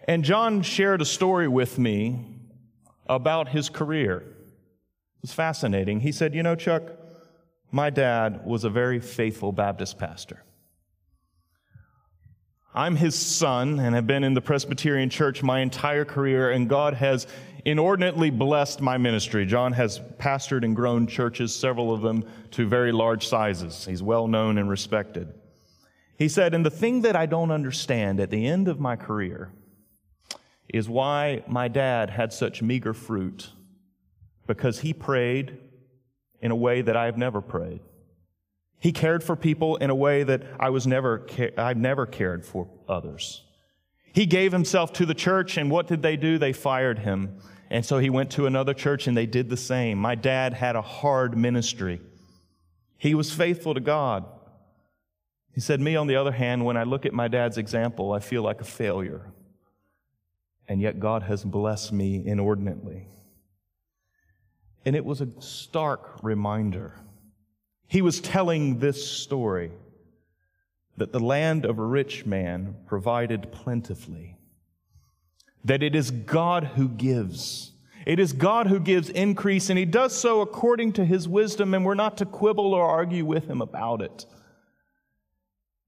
And 0.08 0.24
John 0.24 0.62
shared 0.62 1.00
a 1.00 1.04
story 1.04 1.46
with 1.46 1.78
me 1.78 2.26
about 3.06 3.48
his 3.48 3.68
career. 3.68 4.16
It 4.16 5.22
was 5.22 5.32
fascinating. 5.32 6.00
He 6.00 6.10
said, 6.10 6.34
You 6.34 6.42
know, 6.42 6.56
Chuck, 6.56 6.82
my 7.70 7.90
dad 7.90 8.44
was 8.44 8.64
a 8.64 8.70
very 8.70 8.98
faithful 8.98 9.52
Baptist 9.52 9.96
pastor. 9.96 10.42
I'm 12.74 12.96
his 12.96 13.14
son 13.14 13.78
and 13.78 13.94
have 13.94 14.08
been 14.08 14.24
in 14.24 14.34
the 14.34 14.40
Presbyterian 14.40 15.08
church 15.08 15.44
my 15.44 15.60
entire 15.60 16.04
career, 16.04 16.50
and 16.50 16.68
God 16.68 16.94
has 16.94 17.28
inordinately 17.64 18.30
blessed 18.30 18.80
my 18.80 18.98
ministry. 18.98 19.46
John 19.46 19.72
has 19.72 20.00
pastored 20.18 20.64
and 20.64 20.76
grown 20.76 21.06
churches, 21.06 21.54
several 21.54 21.92
of 21.92 22.02
them 22.02 22.24
to 22.52 22.68
very 22.68 22.92
large 22.92 23.26
sizes. 23.26 23.84
He's 23.84 24.02
well 24.02 24.28
known 24.28 24.58
and 24.58 24.68
respected. 24.68 25.32
He 26.16 26.28
said, 26.28 26.54
And 26.54 26.64
the 26.64 26.70
thing 26.70 27.02
that 27.02 27.16
I 27.16 27.26
don't 27.26 27.50
understand 27.50 28.20
at 28.20 28.30
the 28.30 28.46
end 28.46 28.68
of 28.68 28.78
my 28.78 28.96
career 28.96 29.52
is 30.68 30.88
why 30.88 31.42
my 31.46 31.68
dad 31.68 32.10
had 32.10 32.32
such 32.32 32.62
meager 32.62 32.94
fruit 32.94 33.50
because 34.46 34.80
he 34.80 34.92
prayed 34.92 35.58
in 36.40 36.50
a 36.50 36.56
way 36.56 36.82
that 36.82 36.96
I 36.96 37.06
have 37.06 37.16
never 37.16 37.40
prayed. 37.40 37.80
He 38.78 38.92
cared 38.92 39.24
for 39.24 39.34
people 39.34 39.76
in 39.76 39.88
a 39.88 39.94
way 39.94 40.24
that 40.24 40.42
I 40.60 40.70
was 40.70 40.86
never, 40.86 41.26
I've 41.56 41.78
never 41.78 42.04
cared 42.04 42.44
for 42.44 42.68
others. 42.86 43.42
He 44.14 44.24
gave 44.24 44.52
himself 44.52 44.94
to 44.94 45.04
the 45.06 45.14
church, 45.14 45.58
and 45.58 45.70
what 45.70 45.86
did 45.86 46.00
they 46.00 46.16
do? 46.16 46.38
They 46.38 46.54
fired 46.54 47.00
him. 47.00 47.38
And 47.68 47.84
so 47.84 47.98
he 47.98 48.08
went 48.08 48.30
to 48.32 48.46
another 48.46 48.72
church, 48.72 49.06
and 49.06 49.14
they 49.14 49.26
did 49.26 49.50
the 49.50 49.56
same. 49.56 49.98
My 49.98 50.14
dad 50.14 50.54
had 50.54 50.76
a 50.76 50.82
hard 50.82 51.36
ministry. 51.36 52.00
He 52.96 53.14
was 53.14 53.30
faithful 53.32 53.74
to 53.74 53.80
God. 53.80 54.24
He 55.52 55.60
said, 55.60 55.80
Me, 55.80 55.96
on 55.96 56.06
the 56.06 56.16
other 56.16 56.32
hand, 56.32 56.64
when 56.64 56.78
I 56.78 56.84
look 56.84 57.04
at 57.04 57.12
my 57.12 57.28
dad's 57.28 57.58
example, 57.58 58.12
I 58.12 58.20
feel 58.20 58.42
like 58.42 58.62
a 58.62 58.64
failure 58.64 59.34
and 60.68 60.80
yet 60.80 61.00
God 61.00 61.24
has 61.24 61.44
blessed 61.44 61.92
me 61.92 62.22
inordinately. 62.24 63.06
And 64.84 64.96
it 64.96 65.04
was 65.04 65.20
a 65.20 65.28
stark 65.40 66.22
reminder. 66.22 66.94
He 67.86 68.02
was 68.02 68.20
telling 68.20 68.78
this 68.78 69.06
story 69.06 69.72
that 70.96 71.12
the 71.12 71.20
land 71.20 71.64
of 71.64 71.78
a 71.78 71.84
rich 71.84 72.24
man 72.24 72.76
provided 72.86 73.50
plentifully, 73.52 74.38
that 75.64 75.82
it 75.82 75.94
is 75.94 76.10
God 76.10 76.64
who 76.76 76.88
gives. 76.88 77.72
It 78.06 78.18
is 78.18 78.32
God 78.32 78.66
who 78.66 78.78
gives 78.78 79.08
increase, 79.08 79.70
and 79.70 79.78
He 79.78 79.86
does 79.86 80.16
so 80.16 80.40
according 80.40 80.92
to 80.94 81.04
His 81.04 81.26
wisdom, 81.26 81.74
and 81.74 81.84
we're 81.84 81.94
not 81.94 82.18
to 82.18 82.26
quibble 82.26 82.74
or 82.74 82.86
argue 82.86 83.24
with 83.24 83.48
Him 83.48 83.62
about 83.62 84.02
it. 84.02 84.26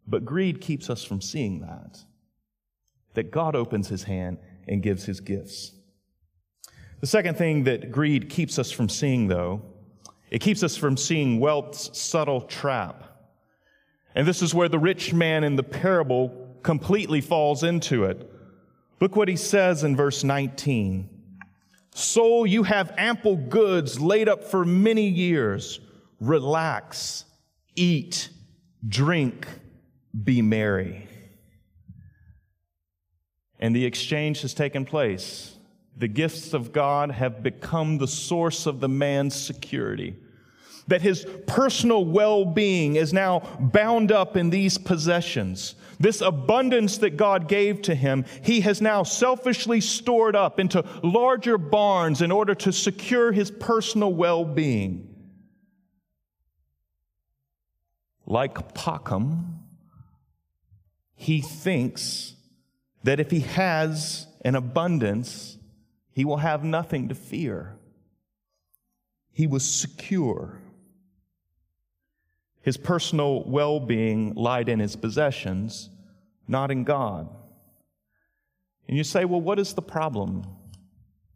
But 0.07 0.25
greed 0.25 0.61
keeps 0.61 0.89
us 0.89 1.05
from 1.05 1.21
seeing 1.21 1.61
that. 1.61 1.99
That 3.15 3.31
God 3.31 3.55
opens 3.55 3.89
His 3.89 4.05
hand 4.05 4.39
and 4.69 4.83
gives 4.83 5.05
his 5.05 5.21
gifts. 5.21 5.73
The 7.01 7.07
second 7.07 7.37
thing 7.37 7.65
that 7.65 7.93
greed 7.93 8.29
keeps 8.29 8.59
us 8.59 8.71
from 8.71 8.89
seeing, 8.89 9.29
though, 9.29 9.63
it 10.31 10.41
keeps 10.41 10.63
us 10.63 10.77
from 10.77 10.97
seeing 10.97 11.39
wealth's 11.39 11.97
subtle 11.99 12.41
trap. 12.41 13.16
And 14.17 14.27
this 14.27 14.43
is 14.43 14.53
where 14.53 14.69
the 14.69 14.81
rich 14.81 15.15
man 15.15 15.45
in 15.45 15.55
the 15.55 15.63
parable 15.63 16.57
completely 16.65 17.21
falls 17.21 17.63
into 17.63 18.03
it. 18.03 18.29
Look 19.01 19.15
what 19.15 19.29
he 19.29 19.37
says 19.37 19.85
in 19.85 19.95
verse 19.95 20.25
19. 20.25 21.09
Soul, 21.95 22.45
you 22.45 22.65
have 22.65 22.93
ample 22.99 23.37
goods 23.37 24.01
laid 24.01 24.29
up 24.29 24.43
for 24.43 24.65
many 24.65 25.07
years. 25.07 25.79
Relax, 26.19 27.25
eat, 27.77 28.31
drink, 28.89 29.47
be 30.25 30.43
merry 30.43 31.07
and 33.59 33.75
the 33.75 33.85
exchange 33.85 34.43
has 34.43 34.55
taken 34.55 34.85
place. 34.85 35.57
The 35.97 36.09
gifts 36.09 36.53
of 36.53 36.73
God 36.73 37.11
have 37.11 37.43
become 37.43 37.99
the 37.99 38.09
source 38.09 38.67
of 38.67 38.81
the 38.81 38.89
man's 38.89 39.35
security. 39.35 40.17
That 40.89 41.03
his 41.03 41.27
personal 41.47 42.05
well 42.05 42.45
being 42.45 42.97
is 42.97 43.13
now 43.13 43.41
bound 43.59 44.13
up 44.13 44.37
in 44.37 44.51
these 44.51 44.79
possessions. 44.79 45.75
This 45.99 46.21
abundance 46.21 46.99
that 46.99 47.17
God 47.17 47.49
gave 47.49 47.83
to 47.83 47.95
him, 47.95 48.25
he 48.43 48.61
has 48.61 48.81
now 48.81 49.03
selfishly 49.03 49.81
stored 49.81 50.37
up 50.37 50.61
into 50.61 50.85
larger 51.03 51.59
barns 51.59 52.23
in 52.23 52.31
order 52.31 52.55
to 52.57 52.73
secure 52.73 53.33
his 53.33 53.51
personal 53.51 54.13
well 54.13 54.45
being. 54.45 55.13
Like 58.27 58.75
Pakhom, 58.75 59.57
he 61.15 61.41
thinks 61.41 62.35
that 63.05 63.21
if 63.21 63.31
he 63.31 63.41
has 63.41 64.27
an 64.45 64.55
abundance, 64.55 65.57
he 66.13 66.25
will 66.25 66.39
have 66.39 66.65
nothing 66.65 67.09
to 67.09 67.15
fear. 67.15 67.77
He 69.33 69.47
was 69.47 69.65
secure. 69.65 70.61
His 72.67 72.77
personal 72.77 73.45
well 73.45 73.79
being 73.79 74.35
lied 74.35 74.69
in 74.69 74.81
his 74.81 74.97
possessions, 74.97 75.89
not 76.49 76.73
in 76.73 76.83
God. 76.83 77.29
And 78.89 78.97
you 78.97 79.05
say, 79.05 79.25
well, 79.25 79.41
what 79.41 79.61
is 79.61 79.75
the 79.75 79.83
problem? 79.83 80.43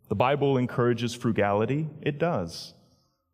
The 0.08 0.16
Bible 0.16 0.58
encourages 0.58 1.14
frugality. 1.14 1.88
It 2.02 2.18
does. 2.18 2.74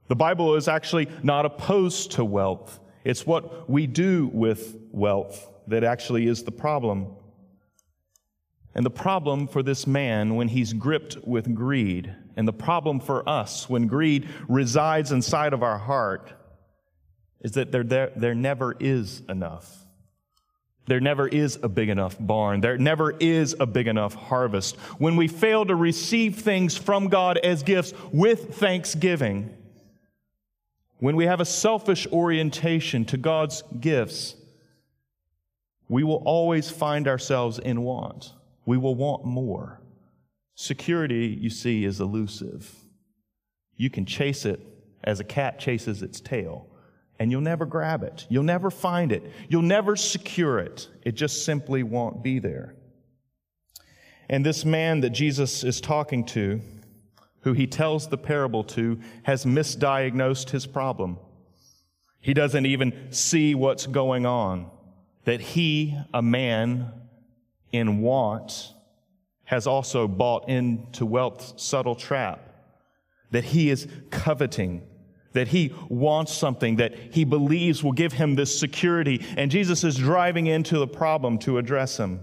The 0.08 0.14
Bible 0.14 0.56
is 0.56 0.68
actually 0.68 1.08
not 1.22 1.46
opposed 1.46 2.12
to 2.12 2.24
wealth. 2.26 2.80
It's 3.02 3.26
what 3.26 3.70
we 3.70 3.86
do 3.86 4.30
with 4.30 4.76
wealth 4.92 5.48
that 5.66 5.82
actually 5.82 6.26
is 6.26 6.42
the 6.42 6.52
problem. 6.52 7.06
And 8.74 8.84
the 8.84 8.90
problem 8.90 9.48
for 9.48 9.62
this 9.62 9.86
man 9.86 10.36
when 10.36 10.48
he's 10.48 10.74
gripped 10.74 11.16
with 11.26 11.54
greed, 11.54 12.14
and 12.36 12.46
the 12.46 12.52
problem 12.52 13.00
for 13.00 13.26
us 13.26 13.70
when 13.70 13.86
greed 13.86 14.28
resides 14.48 15.12
inside 15.12 15.54
of 15.54 15.62
our 15.62 15.78
heart, 15.78 16.34
is 17.46 17.52
that 17.52 17.70
there, 17.70 17.84
there, 17.84 18.10
there 18.16 18.34
never 18.34 18.74
is 18.80 19.22
enough. 19.28 19.86
There 20.86 20.98
never 20.98 21.28
is 21.28 21.60
a 21.62 21.68
big 21.68 21.88
enough 21.88 22.16
barn. 22.18 22.60
There 22.60 22.76
never 22.76 23.12
is 23.12 23.54
a 23.60 23.66
big 23.66 23.86
enough 23.86 24.14
harvest. 24.14 24.74
When 24.98 25.14
we 25.14 25.28
fail 25.28 25.64
to 25.64 25.76
receive 25.76 26.40
things 26.40 26.76
from 26.76 27.06
God 27.06 27.38
as 27.38 27.62
gifts 27.62 27.94
with 28.10 28.56
thanksgiving, 28.56 29.56
when 30.98 31.14
we 31.14 31.26
have 31.26 31.40
a 31.40 31.44
selfish 31.44 32.08
orientation 32.08 33.04
to 33.04 33.16
God's 33.16 33.62
gifts, 33.78 34.34
we 35.88 36.02
will 36.02 36.24
always 36.24 36.68
find 36.68 37.06
ourselves 37.06 37.60
in 37.60 37.82
want 37.82 38.32
we 38.64 38.76
will 38.76 38.96
want 38.96 39.24
more. 39.24 39.80
Security, 40.56 41.38
you 41.40 41.50
see, 41.50 41.84
is 41.84 42.00
elusive. 42.00 42.74
You 43.76 43.90
can 43.90 44.04
chase 44.04 44.44
it 44.44 44.58
as 45.04 45.20
a 45.20 45.24
cat 45.24 45.60
chases 45.60 46.02
its 46.02 46.20
tail, 46.20 46.66
and 47.18 47.30
you'll 47.30 47.40
never 47.40 47.66
grab 47.66 48.02
it. 48.02 48.26
You'll 48.28 48.42
never 48.42 48.70
find 48.70 49.12
it. 49.12 49.30
You'll 49.48 49.62
never 49.62 49.96
secure 49.96 50.58
it. 50.58 50.88
It 51.02 51.12
just 51.12 51.44
simply 51.44 51.82
won't 51.82 52.22
be 52.22 52.38
there. 52.38 52.74
And 54.28 54.44
this 54.44 54.64
man 54.64 55.00
that 55.00 55.10
Jesus 55.10 55.64
is 55.64 55.80
talking 55.80 56.24
to, 56.26 56.60
who 57.40 57.52
he 57.52 57.66
tells 57.66 58.08
the 58.08 58.18
parable 58.18 58.64
to, 58.64 58.98
has 59.22 59.44
misdiagnosed 59.44 60.50
his 60.50 60.66
problem. 60.66 61.18
He 62.20 62.34
doesn't 62.34 62.66
even 62.66 63.12
see 63.12 63.54
what's 63.54 63.86
going 63.86 64.26
on. 64.26 64.70
That 65.24 65.40
he, 65.40 65.96
a 66.12 66.22
man, 66.22 66.92
in 67.72 68.00
want 68.00 68.72
has 69.44 69.66
also 69.66 70.08
bought 70.08 70.48
into 70.48 71.06
wealth's 71.06 71.62
subtle 71.62 71.94
trap, 71.94 72.40
that 73.30 73.44
he 73.44 73.70
is 73.70 73.86
coveting, 74.10 74.82
that 75.36 75.48
he 75.48 75.72
wants 75.88 76.32
something 76.32 76.76
that 76.76 76.94
he 77.12 77.24
believes 77.24 77.84
will 77.84 77.92
give 77.92 78.12
him 78.12 78.34
this 78.34 78.58
security. 78.58 79.24
And 79.36 79.50
Jesus 79.50 79.84
is 79.84 79.96
driving 79.96 80.46
into 80.46 80.78
the 80.78 80.86
problem 80.86 81.38
to 81.40 81.58
address 81.58 81.98
him. 81.98 82.20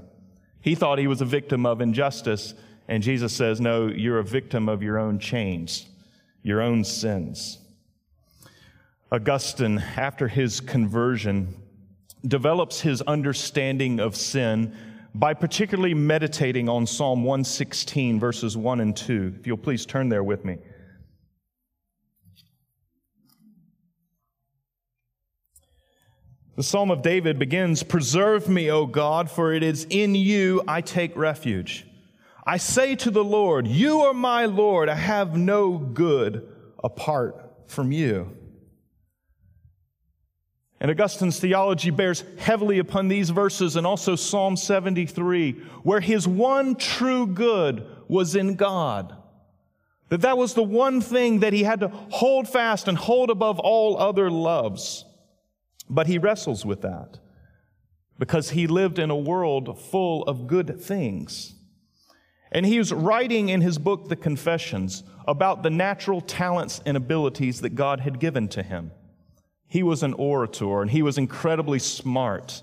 He 0.61 0.75
thought 0.75 0.99
he 0.99 1.07
was 1.07 1.21
a 1.21 1.25
victim 1.25 1.65
of 1.65 1.81
injustice, 1.81 2.53
and 2.87 3.03
Jesus 3.03 3.33
says, 3.33 3.61
No, 3.61 3.87
you're 3.87 4.19
a 4.19 4.23
victim 4.23 4.67
of 4.67 4.81
your 4.81 4.97
own 4.97 5.19
chains, 5.19 5.87
your 6.41 6.61
own 6.61 6.83
sins. 6.83 7.59
Augustine, 9.11 9.77
after 9.95 10.27
his 10.27 10.59
conversion, 10.59 11.53
develops 12.27 12.81
his 12.81 13.01
understanding 13.03 13.99
of 13.99 14.15
sin 14.15 14.75
by 15.13 15.35
particularly 15.35 15.93
meditating 15.93 16.67
on 16.67 16.87
Psalm 16.87 17.23
116, 17.23 18.19
verses 18.19 18.57
1 18.57 18.79
and 18.79 18.97
2. 18.97 19.35
If 19.39 19.45
you'll 19.45 19.57
please 19.57 19.85
turn 19.85 20.09
there 20.09 20.23
with 20.23 20.43
me. 20.45 20.57
The 26.55 26.63
Psalm 26.63 26.91
of 26.91 27.01
David 27.01 27.39
begins 27.39 27.81
Preserve 27.81 28.47
me, 28.47 28.69
O 28.69 28.85
God, 28.85 29.31
for 29.31 29.53
it 29.53 29.63
is 29.63 29.87
in 29.89 30.13
you 30.13 30.61
I 30.67 30.81
take 30.81 31.15
refuge. 31.15 31.87
I 32.45 32.57
say 32.57 32.95
to 32.97 33.09
the 33.09 33.23
Lord, 33.23 33.67
You 33.67 34.01
are 34.01 34.13
my 34.13 34.45
Lord. 34.45 34.87
I 34.87 34.95
have 34.95 35.35
no 35.35 35.77
good 35.77 36.47
apart 36.83 37.53
from 37.67 37.91
you. 37.91 38.37
And 40.79 40.91
Augustine's 40.91 41.39
theology 41.39 41.89
bears 41.89 42.23
heavily 42.37 42.77
upon 42.77 43.07
these 43.07 43.29
verses 43.29 43.77
and 43.77 43.87
also 43.87 44.15
Psalm 44.15 44.57
73, 44.57 45.53
where 45.81 46.01
his 46.01 46.27
one 46.27 46.75
true 46.75 47.25
good 47.25 47.87
was 48.07 48.35
in 48.35 48.55
God. 48.55 49.15
That 50.09 50.21
that 50.21 50.37
was 50.37 50.53
the 50.53 50.61
one 50.61 51.01
thing 51.01 51.39
that 51.39 51.53
he 51.53 51.63
had 51.63 51.79
to 51.79 51.87
hold 51.87 52.47
fast 52.47 52.87
and 52.87 52.97
hold 52.97 53.31
above 53.31 53.59
all 53.59 53.97
other 53.97 54.29
loves. 54.29 55.05
But 55.89 56.07
he 56.07 56.17
wrestles 56.17 56.65
with 56.65 56.81
that 56.81 57.19
because 58.17 58.51
he 58.51 58.67
lived 58.67 58.99
in 58.99 59.09
a 59.09 59.15
world 59.15 59.79
full 59.79 60.23
of 60.23 60.47
good 60.47 60.79
things. 60.79 61.55
And 62.51 62.65
he 62.65 62.77
was 62.77 62.93
writing 62.93 63.49
in 63.49 63.61
his 63.61 63.77
book, 63.77 64.07
The 64.07 64.15
Confessions, 64.15 65.03
about 65.27 65.63
the 65.63 65.71
natural 65.71 66.21
talents 66.21 66.81
and 66.85 66.95
abilities 66.95 67.61
that 67.61 67.75
God 67.75 67.99
had 68.01 68.19
given 68.19 68.47
to 68.49 68.61
him. 68.61 68.91
He 69.67 69.81
was 69.81 70.03
an 70.03 70.13
orator 70.13 70.81
and 70.81 70.91
he 70.91 71.01
was 71.01 71.17
incredibly 71.17 71.79
smart. 71.79 72.61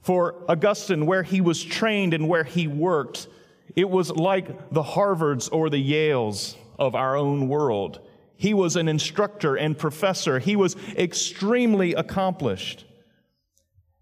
For 0.00 0.44
Augustine, 0.48 1.06
where 1.06 1.24
he 1.24 1.40
was 1.40 1.62
trained 1.62 2.14
and 2.14 2.28
where 2.28 2.44
he 2.44 2.68
worked, 2.68 3.26
it 3.74 3.90
was 3.90 4.10
like 4.10 4.70
the 4.70 4.82
Harvards 4.82 5.48
or 5.52 5.68
the 5.68 5.92
Yales 5.92 6.56
of 6.78 6.94
our 6.94 7.16
own 7.16 7.48
world. 7.48 8.00
He 8.40 8.54
was 8.54 8.76
an 8.76 8.88
instructor 8.88 9.54
and 9.54 9.76
professor. 9.76 10.38
He 10.38 10.56
was 10.56 10.74
extremely 10.96 11.92
accomplished. 11.92 12.86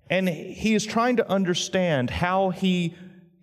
And 0.09 0.29
he 0.29 0.77
is 0.77 0.87
trying 0.87 1.16
to 1.16 1.29
understand 1.29 2.09
how 2.09 2.51
he 2.51 2.94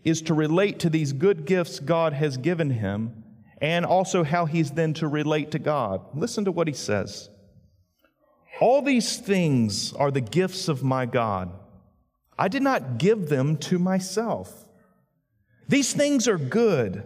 is 0.05 0.21
to 0.21 0.33
relate 0.33 0.79
to 0.79 0.89
these 0.89 1.11
good 1.11 1.45
gifts 1.45 1.81
God 1.81 2.13
has 2.13 2.37
given 2.37 2.69
him 2.69 3.25
and 3.59 3.85
also 3.85 4.23
how 4.23 4.45
he's 4.45 4.71
then 4.71 4.93
to 4.93 5.09
relate 5.09 5.51
to 5.51 5.59
God. 5.59 5.99
Listen 6.13 6.45
to 6.45 6.51
what 6.53 6.69
he 6.69 6.73
says. 6.73 7.29
All 8.61 8.81
these 8.81 9.17
things 9.17 9.91
are 9.91 10.11
the 10.11 10.21
gifts 10.21 10.69
of 10.69 10.81
my 10.81 11.05
God. 11.05 11.51
I 12.39 12.47
did 12.47 12.63
not 12.63 12.99
give 12.99 13.27
them 13.27 13.57
to 13.57 13.77
myself. 13.77 14.63
These 15.67 15.91
things 15.91 16.25
are 16.29 16.37
good, 16.37 17.03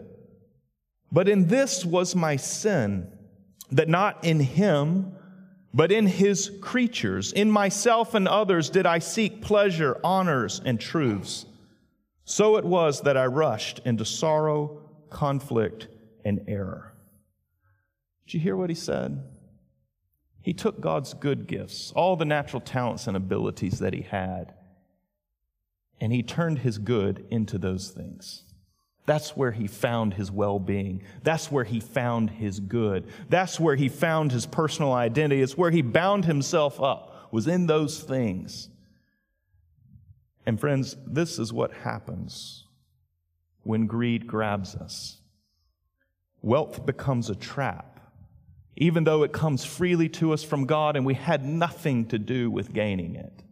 but 1.11 1.27
in 1.27 1.47
this 1.47 1.83
was 1.83 2.15
my 2.15 2.35
sin, 2.35 3.11
that 3.71 3.89
not 3.89 4.23
in 4.23 4.39
him, 4.39 5.13
but 5.73 5.91
in 5.91 6.07
his 6.07 6.51
creatures, 6.61 7.31
in 7.31 7.51
myself 7.51 8.13
and 8.15 8.27
others, 8.27 8.69
did 8.69 8.85
I 8.85 8.99
seek 8.99 9.41
pleasure, 9.41 9.99
honors, 10.03 10.61
and 10.63 10.79
truths. 10.79 11.45
So 12.25 12.57
it 12.57 12.65
was 12.65 13.01
that 13.01 13.17
I 13.17 13.25
rushed 13.25 13.79
into 13.85 14.05
sorrow, 14.05 14.81
conflict, 15.09 15.87
and 16.25 16.41
error. 16.47 16.93
Did 18.25 18.35
you 18.35 18.39
hear 18.39 18.55
what 18.55 18.69
he 18.69 18.75
said? 18.75 19.23
He 20.41 20.53
took 20.53 20.79
God's 20.79 21.13
good 21.13 21.47
gifts, 21.47 21.91
all 21.95 22.15
the 22.15 22.25
natural 22.25 22.61
talents 22.61 23.07
and 23.07 23.17
abilities 23.17 23.79
that 23.79 23.93
he 23.93 24.01
had, 24.01 24.53
and 25.99 26.13
he 26.13 26.23
turned 26.23 26.59
his 26.59 26.77
good 26.77 27.25
into 27.29 27.57
those 27.57 27.91
things. 27.91 28.43
That's 29.05 29.35
where 29.35 29.51
he 29.51 29.67
found 29.67 30.13
his 30.13 30.31
well 30.31 30.59
being. 30.59 31.01
That's 31.23 31.51
where 31.51 31.63
he 31.63 31.79
found 31.79 32.29
his 32.29 32.59
good. 32.59 33.07
That's 33.27 33.59
where 33.59 33.75
he 33.75 33.89
found 33.89 34.31
his 34.31 34.45
personal 34.45 34.93
identity. 34.93 35.41
It's 35.41 35.57
where 35.57 35.71
he 35.71 35.81
bound 35.81 36.25
himself 36.25 36.81
up, 36.81 37.31
was 37.31 37.47
in 37.47 37.65
those 37.65 37.99
things. 37.99 38.69
And 40.45 40.59
friends, 40.59 40.95
this 41.05 41.39
is 41.39 41.51
what 41.51 41.71
happens 41.73 42.65
when 43.63 43.87
greed 43.87 44.27
grabs 44.27 44.75
us. 44.75 45.21
Wealth 46.41 46.85
becomes 46.85 47.29
a 47.29 47.35
trap 47.35 47.89
even 48.79 49.03
though 49.03 49.23
it 49.23 49.33
comes 49.33 49.65
freely 49.65 50.07
to 50.07 50.31
us 50.31 50.41
from 50.41 50.65
God 50.65 50.95
and 50.95 51.05
we 51.05 51.13
had 51.13 51.45
nothing 51.45 52.05
to 52.07 52.17
do 52.17 52.49
with 52.49 52.73
gaining 52.73 53.15
it. 53.15 53.43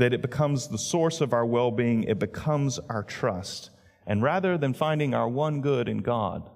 That 0.00 0.14
it 0.14 0.22
becomes 0.22 0.68
the 0.68 0.78
source 0.78 1.20
of 1.20 1.34
our 1.34 1.44
well 1.44 1.70
being, 1.70 2.04
it 2.04 2.18
becomes 2.18 2.78
our 2.88 3.02
trust. 3.02 3.68
And 4.06 4.22
rather 4.22 4.56
than 4.56 4.72
finding 4.72 5.12
our 5.12 5.28
one 5.28 5.60
good 5.60 5.90
in 5.90 5.98
God 5.98 6.48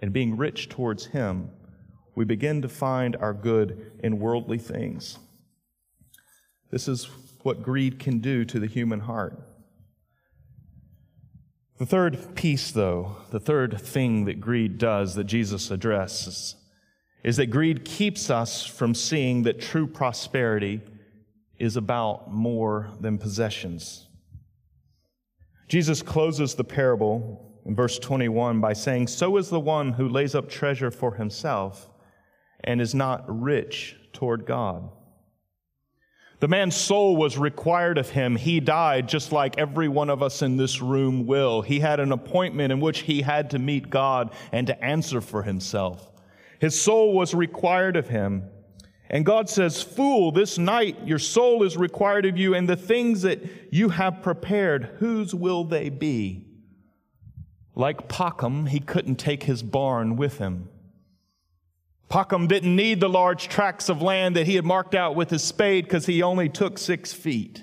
and 0.00 0.12
being 0.12 0.36
rich 0.36 0.68
towards 0.68 1.06
Him, 1.06 1.50
we 2.14 2.24
begin 2.24 2.62
to 2.62 2.68
find 2.68 3.16
our 3.16 3.34
good 3.34 3.90
in 4.04 4.20
worldly 4.20 4.58
things. 4.58 5.18
This 6.70 6.86
is 6.86 7.08
what 7.42 7.64
greed 7.64 7.98
can 7.98 8.20
do 8.20 8.44
to 8.44 8.60
the 8.60 8.68
human 8.68 9.00
heart. 9.00 9.42
The 11.78 11.86
third 11.86 12.36
piece, 12.36 12.70
though, 12.70 13.16
the 13.32 13.40
third 13.40 13.80
thing 13.80 14.24
that 14.26 14.40
greed 14.40 14.78
does 14.78 15.16
that 15.16 15.24
Jesus 15.24 15.72
addresses, 15.72 16.54
is 17.24 17.38
that 17.38 17.46
greed 17.46 17.84
keeps 17.84 18.30
us 18.30 18.64
from 18.64 18.94
seeing 18.94 19.42
that 19.42 19.60
true 19.60 19.88
prosperity 19.88 20.80
is 21.64 21.76
about 21.76 22.30
more 22.30 22.90
than 23.00 23.18
possessions. 23.18 24.06
Jesus 25.68 26.02
closes 26.02 26.54
the 26.54 26.64
parable 26.64 27.60
in 27.64 27.74
verse 27.74 27.98
21 27.98 28.60
by 28.60 28.74
saying, 28.74 29.06
So 29.06 29.36
is 29.38 29.48
the 29.48 29.60
one 29.60 29.92
who 29.92 30.08
lays 30.08 30.34
up 30.34 30.48
treasure 30.48 30.90
for 30.90 31.14
himself 31.14 31.88
and 32.62 32.80
is 32.80 32.94
not 32.94 33.24
rich 33.26 33.96
toward 34.12 34.46
God. 34.46 34.90
The 36.40 36.48
man's 36.48 36.76
soul 36.76 37.16
was 37.16 37.38
required 37.38 37.96
of 37.96 38.10
him. 38.10 38.36
He 38.36 38.60
died 38.60 39.08
just 39.08 39.32
like 39.32 39.56
every 39.56 39.88
one 39.88 40.10
of 40.10 40.22
us 40.22 40.42
in 40.42 40.58
this 40.58 40.82
room 40.82 41.26
will. 41.26 41.62
He 41.62 41.80
had 41.80 42.00
an 42.00 42.12
appointment 42.12 42.72
in 42.72 42.80
which 42.80 43.00
he 43.00 43.22
had 43.22 43.50
to 43.50 43.58
meet 43.58 43.88
God 43.88 44.34
and 44.52 44.66
to 44.66 44.84
answer 44.84 45.22
for 45.22 45.42
himself. 45.42 46.10
His 46.58 46.78
soul 46.78 47.14
was 47.14 47.34
required 47.34 47.96
of 47.96 48.08
him. 48.08 48.50
And 49.10 49.26
God 49.26 49.48
says, 49.48 49.82
Fool, 49.82 50.32
this 50.32 50.58
night 50.58 51.06
your 51.06 51.18
soul 51.18 51.62
is 51.62 51.76
required 51.76 52.24
of 52.26 52.38
you, 52.38 52.54
and 52.54 52.68
the 52.68 52.76
things 52.76 53.22
that 53.22 53.42
you 53.70 53.90
have 53.90 54.22
prepared, 54.22 54.96
whose 54.98 55.34
will 55.34 55.64
they 55.64 55.90
be? 55.90 56.46
Like 57.74 58.08
Pakhom, 58.08 58.68
he 58.68 58.80
couldn't 58.80 59.16
take 59.16 59.42
his 59.42 59.62
barn 59.62 60.16
with 60.16 60.38
him. 60.38 60.68
Pakhom 62.08 62.46
didn't 62.48 62.76
need 62.76 63.00
the 63.00 63.08
large 63.08 63.48
tracts 63.48 63.88
of 63.88 64.00
land 64.00 64.36
that 64.36 64.46
he 64.46 64.54
had 64.54 64.64
marked 64.64 64.94
out 64.94 65.16
with 65.16 65.30
his 65.30 65.42
spade 65.42 65.84
because 65.84 66.06
he 66.06 66.22
only 66.22 66.48
took 66.48 66.78
six 66.78 67.12
feet. 67.12 67.62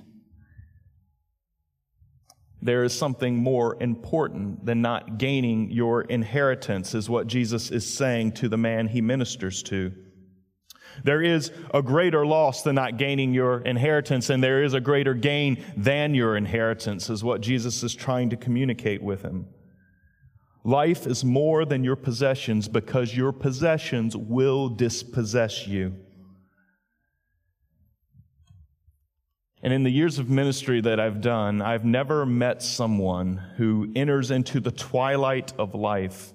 There 2.61 2.83
is 2.83 2.95
something 2.95 3.37
more 3.37 3.81
important 3.81 4.65
than 4.65 4.81
not 4.81 5.17
gaining 5.17 5.71
your 5.71 6.01
inheritance, 6.03 6.93
is 6.93 7.09
what 7.09 7.27
Jesus 7.27 7.71
is 7.71 7.87
saying 7.87 8.33
to 8.33 8.49
the 8.49 8.57
man 8.57 8.87
he 8.87 9.01
ministers 9.01 9.63
to. 9.63 9.93
There 11.03 11.21
is 11.21 11.51
a 11.73 11.81
greater 11.81 12.25
loss 12.25 12.63
than 12.63 12.75
not 12.75 12.97
gaining 12.97 13.33
your 13.33 13.61
inheritance, 13.61 14.29
and 14.29 14.43
there 14.43 14.63
is 14.63 14.73
a 14.73 14.79
greater 14.79 15.13
gain 15.13 15.63
than 15.75 16.13
your 16.13 16.35
inheritance, 16.35 17.09
is 17.09 17.23
what 17.23 17.41
Jesus 17.41 17.83
is 17.83 17.95
trying 17.95 18.29
to 18.29 18.37
communicate 18.37 19.01
with 19.01 19.21
him. 19.21 19.47
Life 20.63 21.07
is 21.07 21.25
more 21.25 21.65
than 21.65 21.83
your 21.83 21.95
possessions 21.95 22.67
because 22.67 23.15
your 23.15 23.31
possessions 23.31 24.15
will 24.15 24.69
dispossess 24.69 25.67
you. 25.67 25.95
And 29.63 29.73
in 29.73 29.83
the 29.83 29.91
years 29.91 30.17
of 30.17 30.29
ministry 30.29 30.81
that 30.81 30.99
I've 30.99 31.21
done, 31.21 31.61
I've 31.61 31.85
never 31.85 32.25
met 32.25 32.63
someone 32.63 33.37
who 33.57 33.91
enters 33.95 34.31
into 34.31 34.59
the 34.59 34.71
twilight 34.71 35.53
of 35.57 35.75
life 35.75 36.33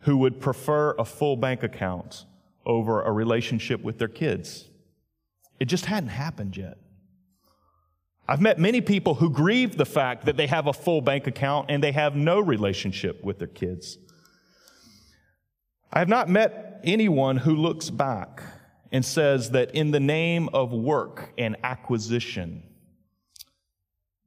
who 0.00 0.18
would 0.18 0.40
prefer 0.40 0.94
a 0.98 1.04
full 1.04 1.36
bank 1.36 1.62
account 1.62 2.26
over 2.64 3.02
a 3.02 3.12
relationship 3.12 3.82
with 3.82 3.98
their 3.98 4.08
kids. 4.08 4.68
It 5.58 5.66
just 5.66 5.86
hadn't 5.86 6.10
happened 6.10 6.56
yet. 6.56 6.78
I've 8.28 8.40
met 8.40 8.58
many 8.58 8.80
people 8.80 9.14
who 9.14 9.30
grieve 9.30 9.76
the 9.76 9.84
fact 9.84 10.26
that 10.26 10.36
they 10.36 10.46
have 10.46 10.66
a 10.66 10.72
full 10.72 11.00
bank 11.00 11.26
account 11.26 11.70
and 11.70 11.82
they 11.82 11.92
have 11.92 12.14
no 12.14 12.40
relationship 12.40 13.22
with 13.22 13.38
their 13.38 13.48
kids. 13.48 13.98
I 15.92 15.98
have 15.98 16.08
not 16.08 16.28
met 16.28 16.80
anyone 16.84 17.36
who 17.36 17.54
looks 17.54 17.90
back 17.90 18.42
and 18.90 19.04
says 19.04 19.50
that 19.50 19.74
in 19.74 19.90
the 19.90 20.00
name 20.00 20.48
of 20.52 20.72
work 20.72 21.32
and 21.36 21.56
acquisition, 21.62 22.62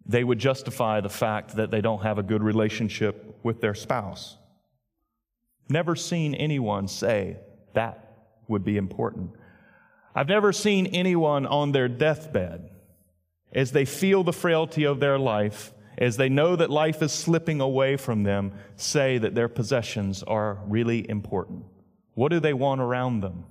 they 0.06 0.24
would 0.24 0.40
justify 0.40 1.02
the 1.02 1.10
fact 1.10 1.56
that 1.56 1.72
they 1.72 1.82
don't 1.82 2.04
have 2.04 2.18
a 2.18 2.24
good 2.24 2.44
relationship 2.44 3.40
with 3.44 3.62
their 3.62 3.74
spouse. 3.74 4.38
Never 5.70 5.96
seen 5.96 6.36
anyone 6.36 6.88
say 6.88 7.38
that 7.74 8.05
would 8.48 8.64
be 8.64 8.78
important. 8.78 9.32
I've 10.14 10.28
never 10.28 10.54
seen 10.54 10.88
anyone 10.88 11.46
on 11.46 11.72
their 11.72 11.88
deathbed, 11.88 12.70
as 13.52 13.72
they 13.72 13.86
feel 13.86 14.24
the 14.24 14.34
frailty 14.34 14.86
of 14.86 15.00
their 15.00 15.20
life, 15.20 15.74
as 15.98 16.18
they 16.18 16.30
know 16.30 16.56
that 16.56 16.70
life 16.70 17.02
is 17.02 17.12
slipping 17.12 17.62
away 17.62 17.98
from 17.98 18.24
them, 18.24 18.54
say 18.76 19.18
that 19.18 19.36
their 19.36 19.48
possessions 19.48 20.24
are 20.24 20.60
really 20.68 21.10
important. 21.10 21.66
What 22.14 22.30
do 22.30 22.40
they 22.40 22.54
want 22.54 22.82
around 22.82 23.22
them? 23.22 23.46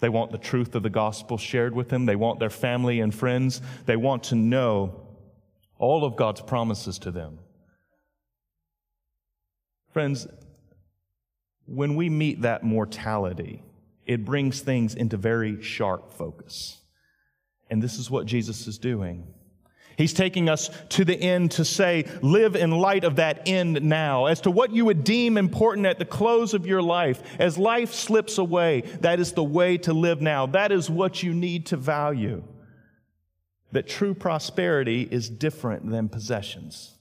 They 0.00 0.08
want 0.08 0.32
the 0.32 0.38
truth 0.38 0.74
of 0.74 0.82
the 0.82 0.90
gospel 0.90 1.38
shared 1.38 1.74
with 1.74 1.88
them. 1.88 2.06
They 2.06 2.16
want 2.16 2.40
their 2.40 2.50
family 2.50 3.00
and 3.00 3.14
friends. 3.14 3.62
They 3.86 3.96
want 3.96 4.24
to 4.24 4.34
know 4.34 5.06
all 5.78 6.04
of 6.04 6.16
God's 6.16 6.40
promises 6.40 6.98
to 7.00 7.10
them. 7.10 7.38
Friends, 9.92 10.26
when 11.66 11.96
we 11.96 12.08
meet 12.08 12.42
that 12.42 12.64
mortality, 12.64 13.62
it 14.06 14.24
brings 14.24 14.60
things 14.60 14.94
into 14.94 15.16
very 15.16 15.62
sharp 15.62 16.14
focus. 16.14 16.80
And 17.70 17.82
this 17.82 17.98
is 17.98 18.10
what 18.10 18.26
Jesus 18.26 18.66
is 18.66 18.78
doing. 18.78 19.26
He's 19.96 20.14
taking 20.14 20.48
us 20.48 20.70
to 20.90 21.04
the 21.04 21.14
end 21.14 21.52
to 21.52 21.64
say, 21.64 22.06
live 22.22 22.56
in 22.56 22.70
light 22.70 23.04
of 23.04 23.16
that 23.16 23.46
end 23.46 23.82
now. 23.82 24.26
As 24.26 24.40
to 24.42 24.50
what 24.50 24.72
you 24.72 24.86
would 24.86 25.04
deem 25.04 25.36
important 25.36 25.86
at 25.86 25.98
the 25.98 26.04
close 26.04 26.54
of 26.54 26.66
your 26.66 26.82
life, 26.82 27.22
as 27.38 27.58
life 27.58 27.92
slips 27.92 28.38
away, 28.38 28.82
that 29.00 29.20
is 29.20 29.32
the 29.32 29.44
way 29.44 29.76
to 29.78 29.92
live 29.92 30.20
now. 30.20 30.46
That 30.46 30.72
is 30.72 30.88
what 30.88 31.22
you 31.22 31.34
need 31.34 31.66
to 31.66 31.76
value. 31.76 32.42
That 33.72 33.88
true 33.88 34.14
prosperity 34.14 35.08
is 35.10 35.28
different 35.28 35.88
than 35.90 36.08
possessions. 36.08 36.96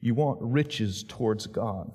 You 0.00 0.14
want 0.14 0.38
riches 0.40 1.04
towards 1.06 1.46
God. 1.46 1.92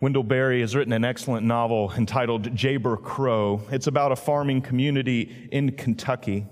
Wendell 0.00 0.22
Berry 0.22 0.60
has 0.60 0.76
written 0.76 0.92
an 0.92 1.04
excellent 1.04 1.44
novel 1.44 1.92
entitled 1.96 2.54
Jayber 2.54 3.02
Crow. 3.02 3.62
It's 3.72 3.88
about 3.88 4.12
a 4.12 4.16
farming 4.16 4.62
community 4.62 5.48
in 5.50 5.72
Kentucky. 5.72 6.46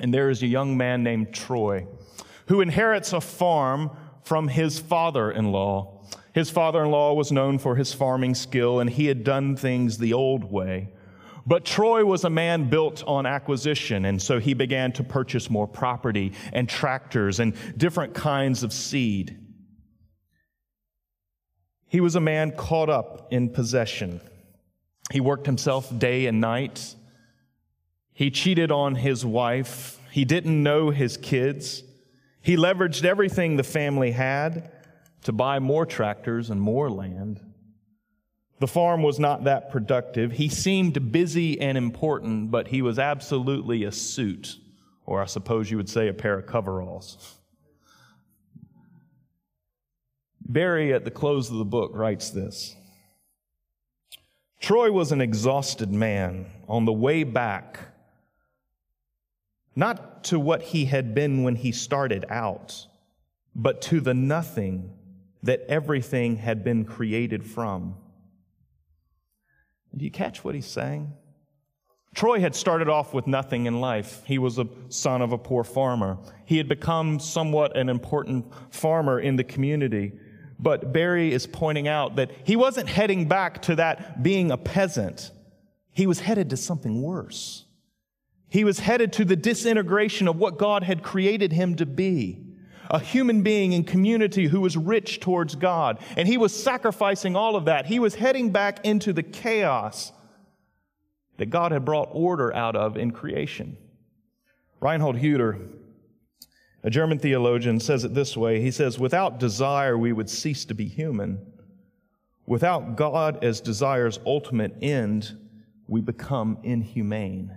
And 0.00 0.12
there 0.12 0.30
is 0.30 0.42
a 0.42 0.46
young 0.46 0.76
man 0.78 1.02
named 1.02 1.34
Troy 1.34 1.86
who 2.46 2.62
inherits 2.62 3.12
a 3.12 3.20
farm 3.20 3.90
from 4.24 4.48
his 4.48 4.78
father 4.78 5.30
in 5.30 5.52
law. 5.52 6.02
His 6.32 6.48
father 6.48 6.84
in 6.84 6.90
law 6.90 7.12
was 7.12 7.30
known 7.30 7.58
for 7.58 7.76
his 7.76 7.92
farming 7.92 8.34
skill 8.34 8.80
and 8.80 8.88
he 8.88 9.06
had 9.06 9.22
done 9.22 9.54
things 9.54 9.98
the 9.98 10.14
old 10.14 10.50
way. 10.50 10.88
But 11.44 11.66
Troy 11.66 12.04
was 12.06 12.24
a 12.24 12.30
man 12.30 12.70
built 12.70 13.02
on 13.04 13.26
acquisition, 13.26 14.04
and 14.04 14.22
so 14.22 14.38
he 14.38 14.54
began 14.54 14.92
to 14.92 15.02
purchase 15.02 15.50
more 15.50 15.66
property 15.66 16.34
and 16.52 16.68
tractors 16.68 17.40
and 17.40 17.54
different 17.76 18.14
kinds 18.14 18.62
of 18.62 18.72
seed. 18.72 19.41
He 21.92 22.00
was 22.00 22.14
a 22.14 22.20
man 22.20 22.52
caught 22.52 22.88
up 22.88 23.30
in 23.30 23.50
possession. 23.50 24.22
He 25.10 25.20
worked 25.20 25.44
himself 25.44 25.92
day 25.98 26.24
and 26.24 26.40
night. 26.40 26.94
He 28.14 28.30
cheated 28.30 28.72
on 28.72 28.94
his 28.94 29.26
wife. 29.26 30.00
He 30.10 30.24
didn't 30.24 30.62
know 30.62 30.88
his 30.88 31.18
kids. 31.18 31.82
He 32.40 32.56
leveraged 32.56 33.04
everything 33.04 33.58
the 33.58 33.62
family 33.62 34.12
had 34.12 34.72
to 35.24 35.32
buy 35.32 35.58
more 35.58 35.84
tractors 35.84 36.48
and 36.48 36.62
more 36.62 36.88
land. 36.88 37.40
The 38.58 38.66
farm 38.68 39.02
was 39.02 39.18
not 39.18 39.44
that 39.44 39.70
productive. 39.70 40.32
He 40.32 40.48
seemed 40.48 41.12
busy 41.12 41.60
and 41.60 41.76
important, 41.76 42.50
but 42.50 42.68
he 42.68 42.80
was 42.80 42.98
absolutely 42.98 43.84
a 43.84 43.92
suit, 43.92 44.56
or 45.04 45.20
I 45.20 45.26
suppose 45.26 45.70
you 45.70 45.76
would 45.76 45.90
say 45.90 46.08
a 46.08 46.14
pair 46.14 46.38
of 46.38 46.46
coveralls. 46.46 47.41
Berry, 50.44 50.92
at 50.92 51.04
the 51.04 51.10
close 51.10 51.50
of 51.50 51.56
the 51.56 51.64
book, 51.64 51.92
writes 51.94 52.30
this 52.30 52.76
Troy 54.60 54.92
was 54.92 55.12
an 55.12 55.20
exhausted 55.20 55.90
man 55.90 56.46
on 56.68 56.84
the 56.84 56.92
way 56.92 57.24
back, 57.24 57.80
not 59.74 60.24
to 60.24 60.38
what 60.38 60.62
he 60.62 60.84
had 60.84 61.14
been 61.14 61.42
when 61.42 61.56
he 61.56 61.72
started 61.72 62.24
out, 62.28 62.86
but 63.54 63.82
to 63.82 64.00
the 64.00 64.14
nothing 64.14 64.92
that 65.42 65.62
everything 65.68 66.36
had 66.36 66.62
been 66.62 66.84
created 66.84 67.44
from. 67.44 67.96
Do 69.96 70.04
you 70.04 70.10
catch 70.10 70.44
what 70.44 70.54
he's 70.54 70.66
saying? 70.66 71.12
Troy 72.14 72.40
had 72.40 72.54
started 72.54 72.88
off 72.88 73.14
with 73.14 73.26
nothing 73.26 73.66
in 73.66 73.80
life. 73.80 74.22
He 74.26 74.38
was 74.38 74.58
a 74.58 74.68
son 74.88 75.22
of 75.22 75.32
a 75.32 75.38
poor 75.38 75.64
farmer. 75.64 76.18
He 76.44 76.58
had 76.58 76.68
become 76.68 77.18
somewhat 77.18 77.76
an 77.76 77.88
important 77.88 78.52
farmer 78.70 79.18
in 79.18 79.36
the 79.36 79.44
community. 79.44 80.12
But 80.62 80.92
Berry 80.92 81.32
is 81.32 81.46
pointing 81.46 81.88
out 81.88 82.16
that 82.16 82.30
he 82.44 82.54
wasn't 82.54 82.88
heading 82.88 83.26
back 83.26 83.62
to 83.62 83.74
that 83.76 84.22
being 84.22 84.52
a 84.52 84.56
peasant. 84.56 85.32
He 85.90 86.06
was 86.06 86.20
headed 86.20 86.50
to 86.50 86.56
something 86.56 87.02
worse. 87.02 87.64
He 88.48 88.64
was 88.64 88.78
headed 88.78 89.12
to 89.14 89.24
the 89.24 89.34
disintegration 89.34 90.28
of 90.28 90.36
what 90.36 90.58
God 90.58 90.84
had 90.84 91.02
created 91.02 91.52
him 91.52 91.74
to 91.76 91.86
be 91.86 92.46
a 92.90 93.00
human 93.00 93.42
being 93.42 93.72
in 93.72 93.84
community 93.84 94.46
who 94.46 94.60
was 94.60 94.76
rich 94.76 95.18
towards 95.18 95.54
God. 95.54 95.98
And 96.16 96.28
he 96.28 96.36
was 96.36 96.54
sacrificing 96.54 97.34
all 97.34 97.56
of 97.56 97.64
that. 97.64 97.86
He 97.86 97.98
was 97.98 98.14
heading 98.14 98.50
back 98.50 98.84
into 98.84 99.12
the 99.12 99.22
chaos 99.22 100.12
that 101.38 101.46
God 101.46 101.72
had 101.72 101.84
brought 101.84 102.10
order 102.12 102.54
out 102.54 102.76
of 102.76 102.96
in 102.96 103.10
creation. 103.10 103.78
Reinhold 104.80 105.16
Hütter 105.16 105.70
a 106.82 106.90
German 106.90 107.18
theologian 107.18 107.78
says 107.78 108.04
it 108.04 108.14
this 108.14 108.36
way 108.36 108.60
He 108.60 108.70
says, 108.70 108.98
Without 108.98 109.38
desire, 109.38 109.96
we 109.96 110.12
would 110.12 110.28
cease 110.28 110.64
to 110.66 110.74
be 110.74 110.86
human. 110.86 111.46
Without 112.46 112.96
God 112.96 113.44
as 113.44 113.60
desire's 113.60 114.18
ultimate 114.26 114.74
end, 114.82 115.38
we 115.86 116.00
become 116.00 116.58
inhumane. 116.62 117.52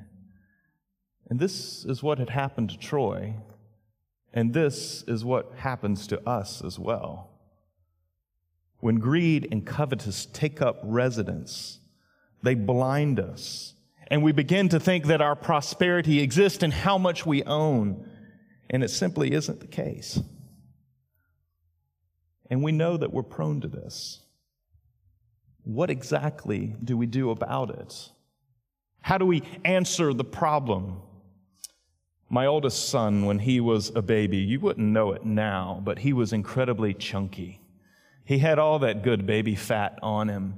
And 1.27 1.39
this 1.39 1.85
is 1.85 2.03
what 2.03 2.19
had 2.19 2.29
happened 2.29 2.69
to 2.69 2.77
Troy. 2.77 3.35
And 4.31 4.53
this 4.53 5.03
is 5.07 5.25
what 5.25 5.53
happens 5.55 6.05
to 6.07 6.29
us 6.29 6.63
as 6.63 6.77
well. 6.77 7.31
When 8.79 8.97
greed 8.97 9.47
and 9.51 9.65
covetous 9.65 10.27
take 10.27 10.61
up 10.61 10.81
residence, 10.83 11.79
they 12.43 12.53
blind 12.53 13.19
us. 13.19 13.73
And 14.07 14.21
we 14.21 14.33
begin 14.33 14.69
to 14.69 14.79
think 14.79 15.07
that 15.07 15.21
our 15.21 15.35
prosperity 15.35 16.19
exists 16.19 16.61
in 16.61 16.69
how 16.69 16.97
much 16.99 17.25
we 17.25 17.41
own 17.43 18.07
and 18.69 18.83
it 18.83 18.89
simply 18.89 19.31
isn't 19.31 19.59
the 19.59 19.67
case. 19.67 20.19
And 22.49 22.63
we 22.63 22.71
know 22.71 22.97
that 22.97 23.13
we're 23.13 23.23
prone 23.23 23.61
to 23.61 23.67
this. 23.67 24.21
what 25.63 25.89
exactly 25.89 26.75
do 26.83 26.95
we 26.95 27.07
do 27.07 27.31
about 27.31 27.71
it? 27.71 28.09
How 29.01 29.17
do 29.17 29.25
we 29.25 29.41
answer 29.63 30.13
the 30.13 30.23
problem? 30.23 31.01
My 32.29 32.45
oldest 32.45 32.89
son, 32.89 33.25
when 33.25 33.39
he 33.39 33.59
was 33.59 33.91
a 33.95 34.01
baby, 34.01 34.37
you 34.37 34.59
wouldn't 34.59 34.87
know 34.87 35.11
it 35.13 35.25
now, 35.25 35.81
but 35.83 35.99
he 35.99 36.13
was 36.13 36.33
incredibly 36.33 36.93
chunky. 36.93 37.61
He 38.23 38.39
had 38.39 38.57
all 38.57 38.79
that 38.79 39.03
good 39.03 39.25
baby 39.25 39.55
fat 39.55 39.99
on 40.01 40.27
him. 40.27 40.55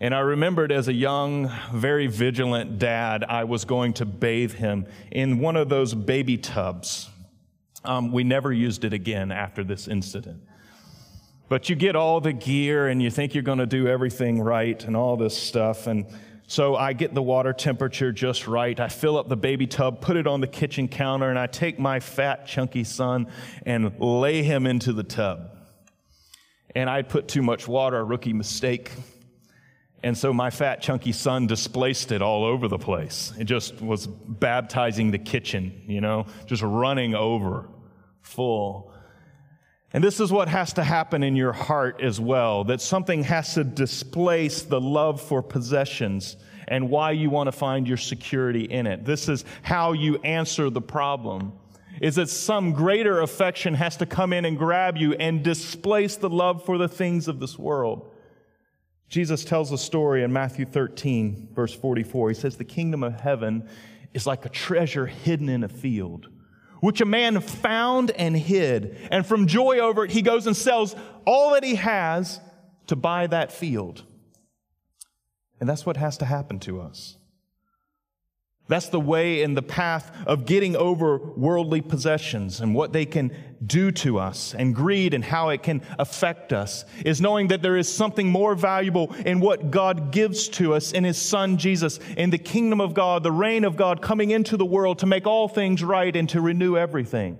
And 0.00 0.12
I 0.14 0.20
remembered 0.20 0.72
as 0.72 0.88
a 0.88 0.92
young, 0.92 1.50
very 1.72 2.08
vigilant 2.08 2.78
dad, 2.78 3.24
I 3.28 3.44
was 3.44 3.64
going 3.64 3.92
to 3.94 4.04
bathe 4.04 4.52
him 4.52 4.86
in 5.10 5.38
one 5.38 5.56
of 5.56 5.68
those 5.68 5.94
baby 5.94 6.36
tubs. 6.36 7.08
Um, 7.84 8.12
we 8.12 8.24
never 8.24 8.52
used 8.52 8.84
it 8.84 8.92
again 8.92 9.30
after 9.30 9.62
this 9.62 9.88
incident. 9.88 10.40
But 11.48 11.68
you 11.68 11.76
get 11.76 11.94
all 11.94 12.20
the 12.20 12.32
gear 12.32 12.88
and 12.88 13.02
you 13.02 13.10
think 13.10 13.34
you're 13.34 13.42
going 13.42 13.58
to 13.58 13.66
do 13.66 13.86
everything 13.86 14.40
right 14.40 14.82
and 14.82 14.96
all 14.96 15.16
this 15.16 15.36
stuff. 15.36 15.86
And 15.86 16.06
so 16.46 16.74
I 16.74 16.94
get 16.94 17.14
the 17.14 17.22
water 17.22 17.52
temperature 17.52 18.12
just 18.12 18.46
right. 18.46 18.78
I 18.80 18.88
fill 18.88 19.18
up 19.18 19.28
the 19.28 19.36
baby 19.36 19.66
tub, 19.66 20.00
put 20.00 20.16
it 20.16 20.26
on 20.26 20.40
the 20.40 20.46
kitchen 20.46 20.88
counter, 20.88 21.28
and 21.28 21.38
I 21.38 21.46
take 21.46 21.78
my 21.78 22.00
fat, 22.00 22.46
chunky 22.46 22.84
son 22.84 23.26
and 23.66 23.98
lay 24.00 24.42
him 24.42 24.66
into 24.66 24.92
the 24.92 25.02
tub. 25.02 25.50
And 26.74 26.88
I 26.88 27.02
put 27.02 27.28
too 27.28 27.42
much 27.42 27.68
water, 27.68 27.98
a 27.98 28.04
rookie 28.04 28.32
mistake. 28.32 28.90
And 30.02 30.16
so 30.16 30.32
my 30.32 30.50
fat, 30.50 30.82
chunky 30.82 31.12
son 31.12 31.46
displaced 31.46 32.10
it 32.10 32.20
all 32.20 32.44
over 32.44 32.68
the 32.68 32.78
place. 32.78 33.32
It 33.38 33.44
just 33.44 33.80
was 33.80 34.06
baptizing 34.06 35.10
the 35.10 35.18
kitchen, 35.18 35.82
you 35.86 36.00
know, 36.00 36.26
just 36.46 36.62
running 36.62 37.14
over 37.14 37.68
full. 38.24 38.92
And 39.92 40.02
this 40.02 40.18
is 40.18 40.32
what 40.32 40.48
has 40.48 40.72
to 40.72 40.82
happen 40.82 41.22
in 41.22 41.36
your 41.36 41.52
heart 41.52 42.00
as 42.02 42.20
well 42.20 42.64
that 42.64 42.80
something 42.80 43.22
has 43.22 43.54
to 43.54 43.62
displace 43.62 44.62
the 44.62 44.80
love 44.80 45.20
for 45.20 45.40
possessions 45.40 46.36
and 46.66 46.90
why 46.90 47.12
you 47.12 47.30
want 47.30 47.46
to 47.46 47.52
find 47.52 47.86
your 47.86 47.96
security 47.96 48.64
in 48.64 48.88
it. 48.88 49.04
This 49.04 49.28
is 49.28 49.44
how 49.62 49.92
you 49.92 50.16
answer 50.18 50.68
the 50.68 50.80
problem. 50.80 51.52
Is 52.00 52.16
that 52.16 52.28
some 52.28 52.72
greater 52.72 53.20
affection 53.20 53.74
has 53.74 53.96
to 53.98 54.06
come 54.06 54.32
in 54.32 54.44
and 54.44 54.58
grab 54.58 54.96
you 54.96 55.12
and 55.12 55.44
displace 55.44 56.16
the 56.16 56.30
love 56.30 56.64
for 56.64 56.76
the 56.76 56.88
things 56.88 57.28
of 57.28 57.38
this 57.38 57.56
world. 57.56 58.10
Jesus 59.08 59.44
tells 59.44 59.70
a 59.70 59.78
story 59.78 60.24
in 60.24 60.32
Matthew 60.32 60.64
13, 60.64 61.50
verse 61.52 61.72
44. 61.72 62.30
He 62.30 62.34
says, 62.34 62.56
The 62.56 62.64
kingdom 62.64 63.04
of 63.04 63.20
heaven 63.20 63.68
is 64.12 64.26
like 64.26 64.44
a 64.44 64.48
treasure 64.48 65.06
hidden 65.06 65.48
in 65.48 65.62
a 65.62 65.68
field 65.68 66.30
which 66.84 67.00
a 67.00 67.06
man 67.06 67.40
found 67.40 68.10
and 68.10 68.36
hid. 68.36 68.98
And 69.10 69.24
from 69.24 69.46
joy 69.46 69.78
over 69.78 70.04
it, 70.04 70.10
he 70.10 70.20
goes 70.20 70.46
and 70.46 70.54
sells 70.54 70.94
all 71.24 71.54
that 71.54 71.64
he 71.64 71.76
has 71.76 72.42
to 72.88 72.94
buy 72.94 73.26
that 73.26 73.50
field. 73.50 74.04
And 75.58 75.66
that's 75.66 75.86
what 75.86 75.96
has 75.96 76.18
to 76.18 76.26
happen 76.26 76.60
to 76.60 76.82
us. 76.82 77.16
That's 78.66 78.88
the 78.88 79.00
way 79.00 79.42
and 79.42 79.54
the 79.54 79.62
path 79.62 80.10
of 80.26 80.46
getting 80.46 80.74
over 80.74 81.18
worldly 81.18 81.82
possessions 81.82 82.60
and 82.60 82.74
what 82.74 82.94
they 82.94 83.04
can 83.04 83.30
do 83.64 83.90
to 83.90 84.18
us 84.18 84.54
and 84.54 84.74
greed 84.74 85.12
and 85.12 85.22
how 85.22 85.50
it 85.50 85.62
can 85.62 85.82
affect 85.98 86.52
us 86.52 86.86
is 87.04 87.20
knowing 87.20 87.48
that 87.48 87.60
there 87.60 87.76
is 87.76 87.92
something 87.92 88.30
more 88.30 88.54
valuable 88.54 89.12
in 89.26 89.40
what 89.40 89.70
God 89.70 90.12
gives 90.12 90.48
to 90.50 90.72
us 90.72 90.92
in 90.92 91.04
His 91.04 91.20
Son 91.20 91.58
Jesus, 91.58 92.00
in 92.16 92.30
the 92.30 92.38
kingdom 92.38 92.80
of 92.80 92.94
God, 92.94 93.22
the 93.22 93.32
reign 93.32 93.64
of 93.64 93.76
God 93.76 94.00
coming 94.00 94.30
into 94.30 94.56
the 94.56 94.64
world 94.64 94.98
to 95.00 95.06
make 95.06 95.26
all 95.26 95.46
things 95.46 95.84
right 95.84 96.14
and 96.16 96.28
to 96.30 96.40
renew 96.40 96.76
everything. 96.76 97.38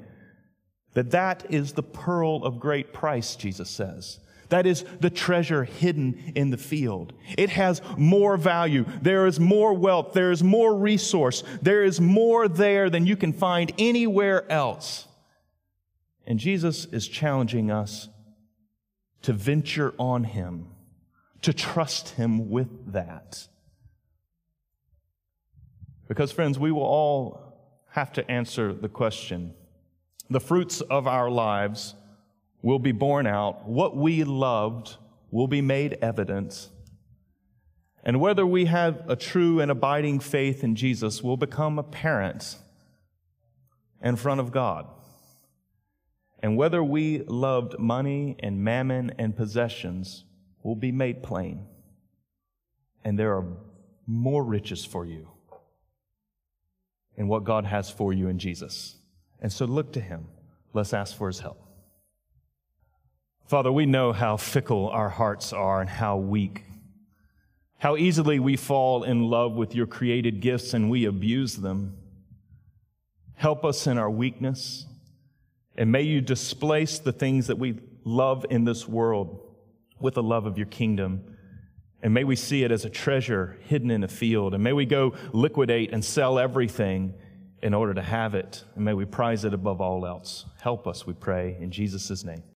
That 0.92 1.10
that 1.12 1.46
is 1.48 1.72
the 1.72 1.82
pearl 1.82 2.44
of 2.44 2.60
great 2.60 2.92
price, 2.92 3.34
Jesus 3.34 3.70
says. 3.70 4.20
That 4.54 4.66
is 4.66 4.84
the 5.00 5.10
treasure 5.10 5.64
hidden 5.64 6.32
in 6.36 6.50
the 6.50 6.56
field. 6.56 7.12
It 7.36 7.50
has 7.50 7.82
more 7.98 8.36
value. 8.36 8.84
There 9.02 9.26
is 9.26 9.40
more 9.40 9.74
wealth. 9.74 10.12
There 10.12 10.30
is 10.30 10.44
more 10.44 10.76
resource. 10.76 11.42
There 11.60 11.82
is 11.82 12.00
more 12.00 12.46
there 12.46 12.88
than 12.88 13.04
you 13.04 13.16
can 13.16 13.32
find 13.32 13.72
anywhere 13.78 14.48
else. 14.48 15.08
And 16.24 16.38
Jesus 16.38 16.84
is 16.84 17.08
challenging 17.08 17.72
us 17.72 18.08
to 19.22 19.32
venture 19.32 19.92
on 19.98 20.22
Him, 20.22 20.68
to 21.42 21.52
trust 21.52 22.10
Him 22.10 22.48
with 22.48 22.92
that. 22.92 23.48
Because, 26.06 26.30
friends, 26.30 26.60
we 26.60 26.70
will 26.70 26.82
all 26.82 27.58
have 27.90 28.12
to 28.12 28.30
answer 28.30 28.72
the 28.72 28.88
question 28.88 29.52
the 30.30 30.38
fruits 30.38 30.80
of 30.80 31.08
our 31.08 31.28
lives 31.28 31.96
will 32.64 32.78
be 32.78 32.92
borne 32.92 33.26
out, 33.26 33.68
what 33.68 33.94
we 33.94 34.24
loved 34.24 34.96
will 35.30 35.46
be 35.46 35.60
made 35.60 35.98
evident, 36.00 36.70
and 38.02 38.18
whether 38.18 38.46
we 38.46 38.64
have 38.64 39.04
a 39.06 39.16
true 39.16 39.60
and 39.60 39.70
abiding 39.70 40.18
faith 40.18 40.64
in 40.64 40.74
Jesus 40.74 41.22
will 41.22 41.36
become 41.36 41.78
apparent 41.78 42.56
in 44.02 44.16
front 44.16 44.40
of 44.40 44.50
God. 44.50 44.86
And 46.42 46.56
whether 46.56 46.82
we 46.82 47.20
loved 47.20 47.78
money 47.78 48.36
and 48.38 48.64
mammon 48.64 49.12
and 49.18 49.36
possessions 49.36 50.24
will 50.62 50.76
be 50.76 50.92
made 50.92 51.22
plain. 51.22 51.66
And 53.02 53.18
there 53.18 53.34
are 53.36 53.46
more 54.06 54.44
riches 54.44 54.84
for 54.84 55.06
you 55.06 55.28
in 57.16 57.28
what 57.28 57.44
God 57.44 57.64
has 57.66 57.90
for 57.90 58.12
you 58.12 58.28
in 58.28 58.38
Jesus. 58.38 58.96
And 59.40 59.50
so 59.52 59.64
look 59.64 59.92
to 59.94 60.00
Him. 60.00 60.26
Let's 60.74 60.92
ask 60.92 61.16
for 61.16 61.28
His 61.28 61.40
help. 61.40 61.63
Father, 63.46 63.70
we 63.70 63.84
know 63.84 64.12
how 64.12 64.36
fickle 64.36 64.88
our 64.88 65.10
hearts 65.10 65.52
are 65.52 65.80
and 65.80 65.90
how 65.90 66.16
weak, 66.16 66.64
how 67.78 67.96
easily 67.96 68.38
we 68.38 68.56
fall 68.56 69.02
in 69.02 69.28
love 69.28 69.52
with 69.52 69.74
your 69.74 69.86
created 69.86 70.40
gifts 70.40 70.72
and 70.72 70.88
we 70.88 71.04
abuse 71.04 71.56
them. 71.56 71.96
Help 73.34 73.64
us 73.64 73.86
in 73.86 73.98
our 73.98 74.10
weakness, 74.10 74.86
and 75.76 75.92
may 75.92 76.02
you 76.02 76.20
displace 76.20 76.98
the 76.98 77.12
things 77.12 77.48
that 77.48 77.58
we 77.58 77.78
love 78.04 78.46
in 78.48 78.64
this 78.64 78.88
world 78.88 79.40
with 80.00 80.14
the 80.14 80.22
love 80.22 80.46
of 80.46 80.56
your 80.56 80.66
kingdom. 80.66 81.36
And 82.00 82.14
may 82.14 82.24
we 82.24 82.36
see 82.36 82.62
it 82.62 82.70
as 82.70 82.84
a 82.84 82.90
treasure 82.90 83.58
hidden 83.64 83.90
in 83.90 84.04
a 84.04 84.08
field. 84.08 84.54
And 84.54 84.62
may 84.62 84.72
we 84.72 84.84
go 84.84 85.14
liquidate 85.32 85.92
and 85.92 86.04
sell 86.04 86.38
everything 86.38 87.14
in 87.62 87.74
order 87.74 87.94
to 87.94 88.02
have 88.02 88.34
it. 88.34 88.62
And 88.76 88.84
may 88.84 88.94
we 88.94 89.06
prize 89.06 89.44
it 89.44 89.54
above 89.54 89.80
all 89.80 90.06
else. 90.06 90.44
Help 90.60 90.86
us, 90.86 91.06
we 91.06 91.14
pray, 91.14 91.56
in 91.58 91.70
Jesus' 91.70 92.22
name. 92.22 92.44